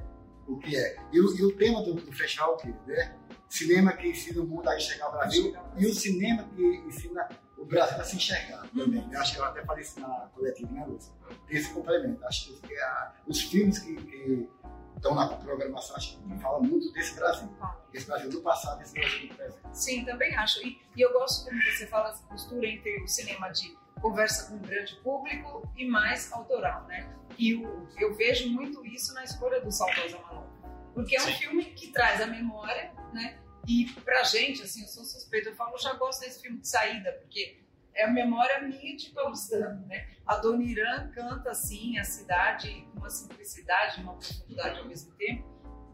[0.48, 0.98] o que é.
[1.12, 3.16] E o, e o tema do, do festival, que né?
[3.50, 7.28] cinema que ensina o mundo a enxergar o Brasil, e o cinema que ensina
[7.60, 9.08] o Brasil vai se enxergar também.
[9.12, 11.14] Eu acho que eu até falei isso na coletiva, né, Lúcia?
[11.48, 12.26] Tem esse complemento.
[12.26, 14.50] Acho que a, os filmes que, que
[14.96, 17.50] estão na programação, acho que fala muito desse Brasil.
[17.94, 19.60] Esse Brasil do passado e esse Brasil do presente.
[19.74, 20.66] Sim, também acho.
[20.66, 24.56] E, e eu gosto como você fala essa postura entre o cinema de conversa com
[24.56, 27.14] o grande público e mais autoral, né?
[27.38, 30.50] E o, eu vejo muito isso na escolha do Saudosa Malonga.
[30.94, 31.34] Porque é um Sim.
[31.34, 33.40] filme que traz a memória, né?
[33.68, 36.68] E pra gente, assim, eu sou suspeita, eu falo, eu já gosto desse filme de
[36.68, 37.60] saída, porque
[37.94, 40.08] é a memória minha de paulistano, né?
[40.26, 45.48] A Dona Irã canta, assim, a cidade com uma simplicidade, uma profundidade ao mesmo tempo,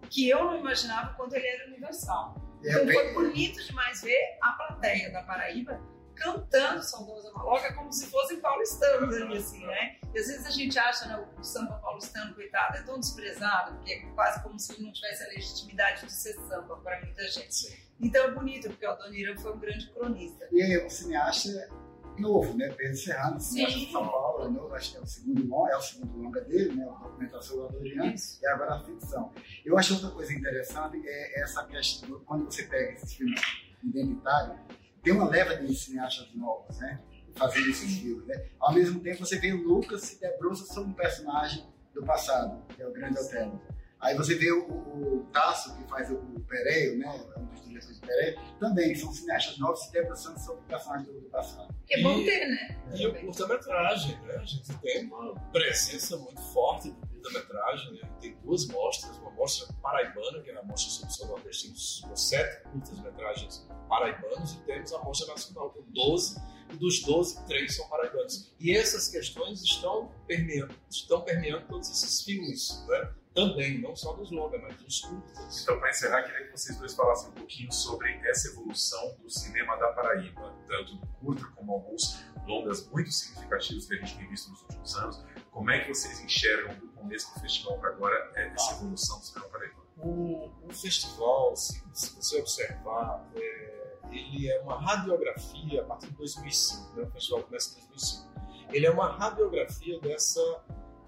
[0.10, 2.36] que eu não imaginava quando ele era universal.
[2.64, 5.80] Então foi bonito demais ver a plateia da Paraíba
[6.16, 9.98] cantando Saudosa Maloca como se fossem paulistanos ali, assim, né?
[10.14, 13.94] E às vezes a gente acha, né, o samba paulistano, coitado, é tão desprezado, porque
[13.94, 17.86] é quase como se ele não tivesse a legitimidade de ser samba para muita gente.
[18.00, 20.48] Então é bonito, porque o Adoniran foi um grande cronista.
[20.52, 21.70] E é um cineasta
[22.18, 22.70] novo, né?
[22.70, 25.78] Pedro Serrano, cineasta de São Paulo, é novo, acho que é o segundo longa, é
[25.78, 26.86] o segundo longa dele, né?
[26.88, 29.34] O documentação do Adoniran, e agora a ficção.
[29.66, 33.42] Eu acho outra coisa interessante é essa questão, quando você pega esses filmes
[33.84, 34.58] identitários,
[35.06, 37.00] tem uma leva de cineastas novos, né?
[37.36, 38.50] Fazendo esses filmes, né?
[38.60, 42.82] Ao mesmo tempo, você vê o Lucas se debruça sobre um personagem do passado, que
[42.82, 43.62] é o Grande Otelo.
[44.00, 47.08] Aí você vê o, o Tasso, que faz o, o Pereio, né?
[47.38, 51.22] Um dos diretores do Pereio, também são cineastas novos se debruçando sobre o personagem do,
[51.22, 51.74] do passado.
[51.86, 52.78] Que é bom ter, né?
[52.96, 54.36] E o curta-metragem, né?
[54.38, 58.10] A gente tem uma presença muito forte do curta-metragem, né?
[58.22, 62.16] Tem duas mostras, uma mostra paraibana, que é a mostra sobre o São Nordestinos, com
[62.16, 67.88] sete curtas-metragens paraibanos, e temos a mostra nacional com 12, e dos 12, três são
[67.88, 68.54] paraibanos.
[68.60, 73.14] E essas questões estão permeando, estão permeando todos esses filmes, né?
[73.36, 75.62] Também, não só dos longas, mas dos curtas.
[75.62, 79.76] Então, para encerrar, queria que vocês dois falassem um pouquinho sobre essa evolução do cinema
[79.76, 84.52] da Paraíba, tanto do curta como alguns longas muito significativos que a gente tem visto
[84.52, 85.26] nos últimos anos.
[85.56, 89.48] Como é que vocês enxergam do começo do festival para agora essa evolução do cinema
[89.48, 89.82] paraíba?
[90.00, 96.16] O, o festival, se, se, você observar, é, ele é uma radiografia a partir de
[96.16, 97.04] 2005, né?
[97.04, 98.36] o festival começa em 2005.
[98.74, 100.42] Ele é uma radiografia dessa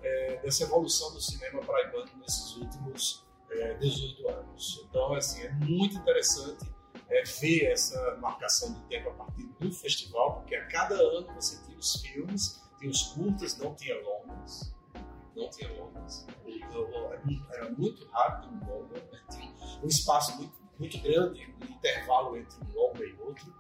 [0.01, 4.85] é, dessa evolução do cinema paraibano nesses últimos é, 18 anos.
[4.89, 6.71] Então, assim, é muito interessante
[7.09, 11.61] é, ver essa marcação de tempo a partir do festival, porque a cada ano você
[11.65, 14.75] tinha os filmes, tinha os curtas, não tinha longas,
[15.35, 16.25] não tinha longas.
[17.53, 19.53] Era muito rápido um longa, tinha
[19.83, 23.53] um espaço muito, muito grande, um intervalo entre um longa e outro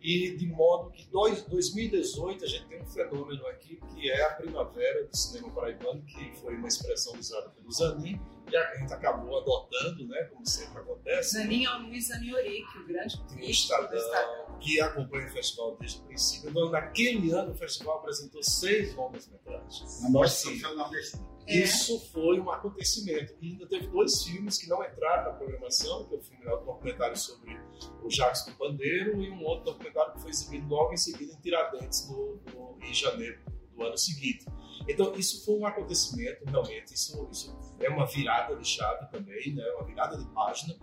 [0.00, 4.34] e de modo que dois, 2018 a gente tem um fenômeno aqui que é a
[4.34, 8.20] primavera do cinema paraibano, que foi uma expressão usada pelo Zanin
[8.50, 11.32] e a gente acabou adotando, né, como sempre acontece.
[11.32, 16.04] Zanin é o Luiz Zanioric, o grande um Estadão, que acompanha o festival desde o
[16.04, 16.50] princípio.
[16.50, 20.02] Então, naquele ano o festival apresentou seis longas-metragens.
[20.02, 21.35] Na mostra nordestina.
[21.46, 21.58] É.
[21.58, 23.34] Isso foi um acontecimento.
[23.40, 26.56] E ainda teve dois filmes que não entraram na programação, que é o filme o
[26.58, 27.56] documentário sobre
[28.02, 31.40] o Jacques do Pandeiro e um outro documentário que foi exibido logo em seguida em
[31.40, 33.40] Tiradentes, no, no, em janeiro
[33.74, 34.46] do ano seguinte.
[34.88, 36.94] Então, isso foi um acontecimento, realmente.
[36.94, 39.64] Isso, isso é uma virada de chave também, né?
[39.76, 40.74] uma virada de página.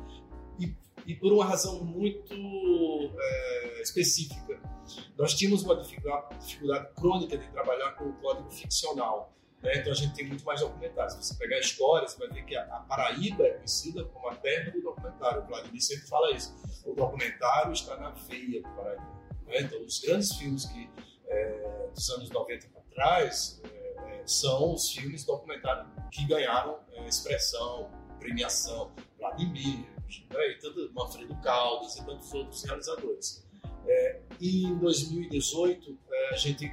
[0.60, 4.62] E, e por uma razão muito é, específica.
[5.18, 9.34] Nós tínhamos uma dificuldade, dificuldade crônica de trabalhar com o código ficcional.
[9.64, 9.78] Né?
[9.78, 11.14] Então a gente tem muito mais documentários.
[11.14, 14.36] Se você pegar a história, você vai ver que a, Paraíba é conhecida como a
[14.36, 15.42] terra do documentário.
[15.42, 16.54] O Vladimir sempre fala isso.
[16.86, 19.08] O documentário está na veia do Paraíba.
[19.48, 19.62] Né?
[19.62, 20.90] Então os grandes filmes que
[21.28, 27.08] é, dos anos 90 para trás é, é, são os filmes documentários que ganharam é,
[27.08, 27.90] expressão,
[28.20, 28.92] premiação.
[29.18, 29.88] Vladimir,
[30.30, 30.48] né?
[30.50, 33.48] e tanto Manfredo Caldas e tantos outros realizadores.
[33.88, 36.70] É, e em 2018 é, a gente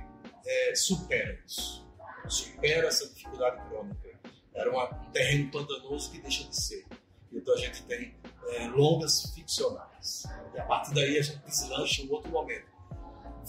[0.74, 1.88] supera isso
[2.28, 4.20] supera essa dificuldade crônica.
[4.54, 6.86] Era um terreno pantanoso que deixa de ser.
[7.32, 8.14] Então a gente tem
[8.48, 10.24] é, longas ficcionais.
[10.54, 12.66] E a partir daí a gente deslancha um outro momento.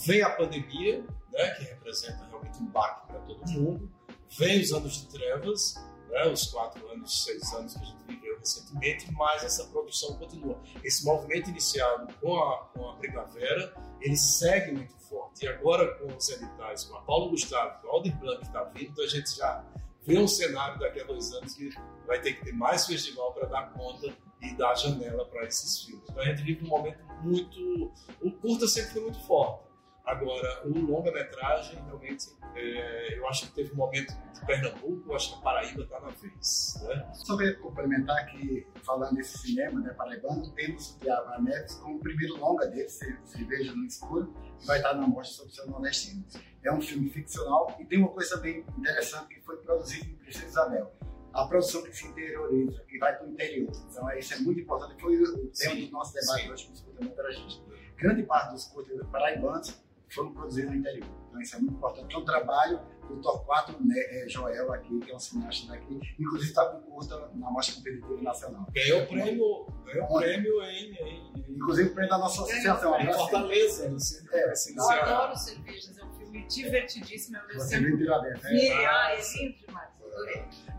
[0.05, 3.91] Vem a pandemia, né, que representa realmente um baque para todo mundo.
[4.38, 5.76] Vem os anos de trevas,
[6.09, 10.59] né, os quatro anos, seis anos que a gente viveu recentemente, mas essa produção continua.
[10.83, 15.45] Esse movimento iniciado com a, com a primavera, ele segue muito forte.
[15.45, 18.63] E agora com os editais, com a Paulo Gustavo, com a Aldir Blanc que está
[18.63, 19.63] vindo, então a gente já
[20.03, 21.69] vê um cenário daqui a dois anos que
[22.07, 26.03] vai ter que ter mais festival para dar conta e dar janela para esses filmes.
[26.09, 27.91] Então a gente vive um momento muito...
[28.19, 29.70] O curta sempre foi muito forte.
[30.06, 35.34] Agora, o longa-metragem, realmente, é, eu acho que teve um momento de Pernambuco, eu acho
[35.34, 36.76] que a Paraíba está na vez.
[36.82, 37.12] Né?
[37.14, 41.99] Só queria complementar que, falando desse cinema né, paraibano, temos o Tiago Neves como o
[41.99, 46.26] primeiro longa dele, Cerveja no Escuro, que vai estar na mostra sobre o seu nordestino.
[46.64, 50.47] É um filme ficcional e tem uma coisa bem interessante que foi produzido em Princesa
[50.47, 50.91] Isabel
[51.34, 53.72] a produção que se interioriza, que vai para o interior.
[53.89, 55.02] Então, é, isso é muito importante.
[55.02, 56.52] Foi o tema do nosso debate sim.
[56.52, 57.62] hoje com os curtas
[57.95, 59.82] Grande parte dos curtas paraibanos
[60.16, 61.07] foram produzidos no interior.
[61.30, 62.16] Então, isso é muito importante.
[62.16, 66.49] É um trabalho do Torquato né, é, Joel aqui, que é um cineasta daqui, inclusive
[66.49, 68.68] está com curta na Mostra Competitiva Nacional.
[68.72, 72.99] Ganhou o prêmio, ganhou prêmio em, em, Inclusive o prêmio da nossa associação.
[72.99, 73.89] Em Fortaleza.
[73.89, 73.97] No
[74.32, 77.38] é, eu adoro cervejas, é um filme divertidíssimo.
[77.38, 78.86] Eu Você viu Tiradentes, né?
[78.86, 79.91] Ah, é lindo demais.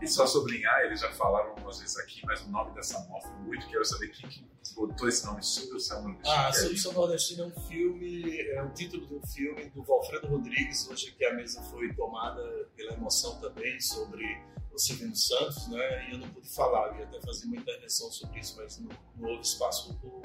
[0.03, 3.65] E só sublinhar, eles já falaram algumas vezes aqui, mas o nome dessa mostra muito,
[3.69, 4.45] quero saber quem que
[4.75, 6.35] botou esse nome sobre o Céu Nordestino.
[6.35, 9.81] Ah, sobre o Céu Nordestino é um filme, é um título de um filme do
[9.83, 12.41] Valfredo Rodrigues, hoje que a mesa foi tomada
[12.75, 14.25] pela emoção também sobre
[14.73, 16.09] o Silvino Santos, né?
[16.09, 18.89] E eu não pude falar, eu ia até fazer uma intervenção sobre isso, mas não,
[19.15, 19.97] não houve espaço.
[20.03, 20.21] O,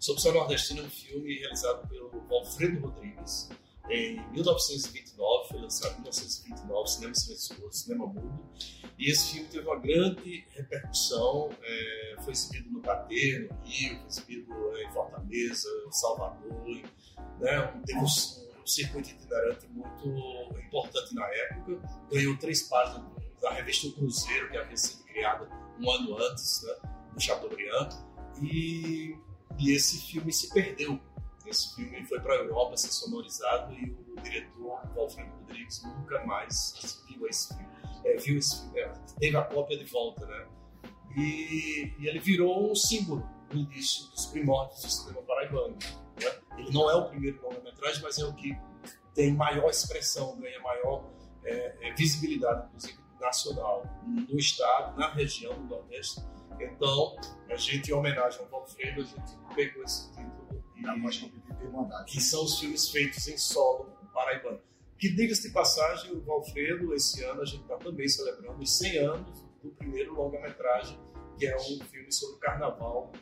[0.00, 3.48] sobre o Céu Nordestino é um filme realizado pelo Valfredo Rodrigues
[3.90, 8.48] em 1929, foi lançado em 1929, Cinema Silencioso, Cinema Mudo,
[8.98, 14.06] e esse filme teve uma grande repercussão, é, foi exibido no Patê, no Rio, foi
[14.06, 16.82] exibido em Fortaleza, Salvador,
[17.40, 21.80] né, teve um, um, circuito itinerante muito importante na época,
[22.10, 23.04] ganhou três páginas
[23.42, 25.48] da revista O Cruzeiro, que havia sido criada
[25.80, 27.88] um ano antes, né, no Chateaubriand,
[28.40, 29.16] e,
[29.58, 31.00] e esse filme se perdeu
[31.50, 37.04] esse filme foi para a Europa ser sonorizado e o diretor, Walfredo Rodrigues, nunca mais
[37.08, 37.70] viu esse filme.
[38.04, 40.46] É, viu esse filme, é, teve a cópia de volta, né?
[41.16, 45.76] E, e, ele virou um símbolo no início dos primórdios do cinema paraibano.
[45.76, 46.40] Né?
[46.56, 48.56] Ele não é o primeiro longa-metragem, mas é o que
[49.14, 51.04] tem maior expressão, ganha maior
[51.44, 56.22] é, é, visibilidade, inclusive nacional, no estado, na região do Nordeste.
[56.58, 57.16] Então,
[57.50, 60.39] a gente, em homenagem ao Valfredo, a gente pegou esse título
[60.80, 64.60] e, que são os filmes feitos em solo paraibano.
[64.98, 68.98] Que, diga-se de passagem, o Valfredo, esse ano, a gente está também celebrando os 100
[68.98, 70.98] anos do primeiro longa-metragem,
[71.38, 73.12] que é um filme sobre o carnaval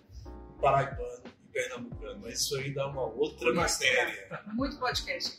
[0.60, 2.20] paraibano e pernambucano.
[2.20, 4.42] Mas isso aí dá uma outra matéria.
[4.54, 5.38] Muito podcast.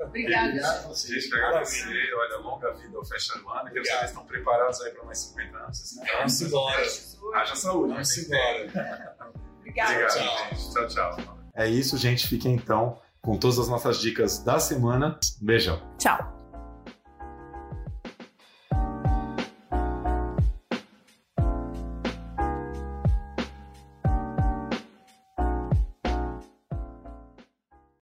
[0.00, 0.48] Obrigada.
[0.48, 1.32] Obrigado a vocês.
[1.32, 2.14] Agradecer.
[2.14, 3.68] Olha, longa vida ao Fecha do Ano.
[3.68, 5.96] Saber se estão preparados aí para mais 50 anos.
[6.18, 6.86] Vamos embora.
[7.34, 7.92] Haja saúde.
[7.94, 8.62] Vamos embora.
[8.64, 9.26] Obrigada.
[9.60, 10.48] Obrigado, tchau.
[10.50, 10.72] gente.
[10.72, 11.37] Tchau, tchau.
[11.58, 12.28] É isso, gente.
[12.28, 15.18] Fiquem então com todas as nossas dicas da semana.
[15.42, 15.82] Beijão.
[15.98, 16.37] Tchau.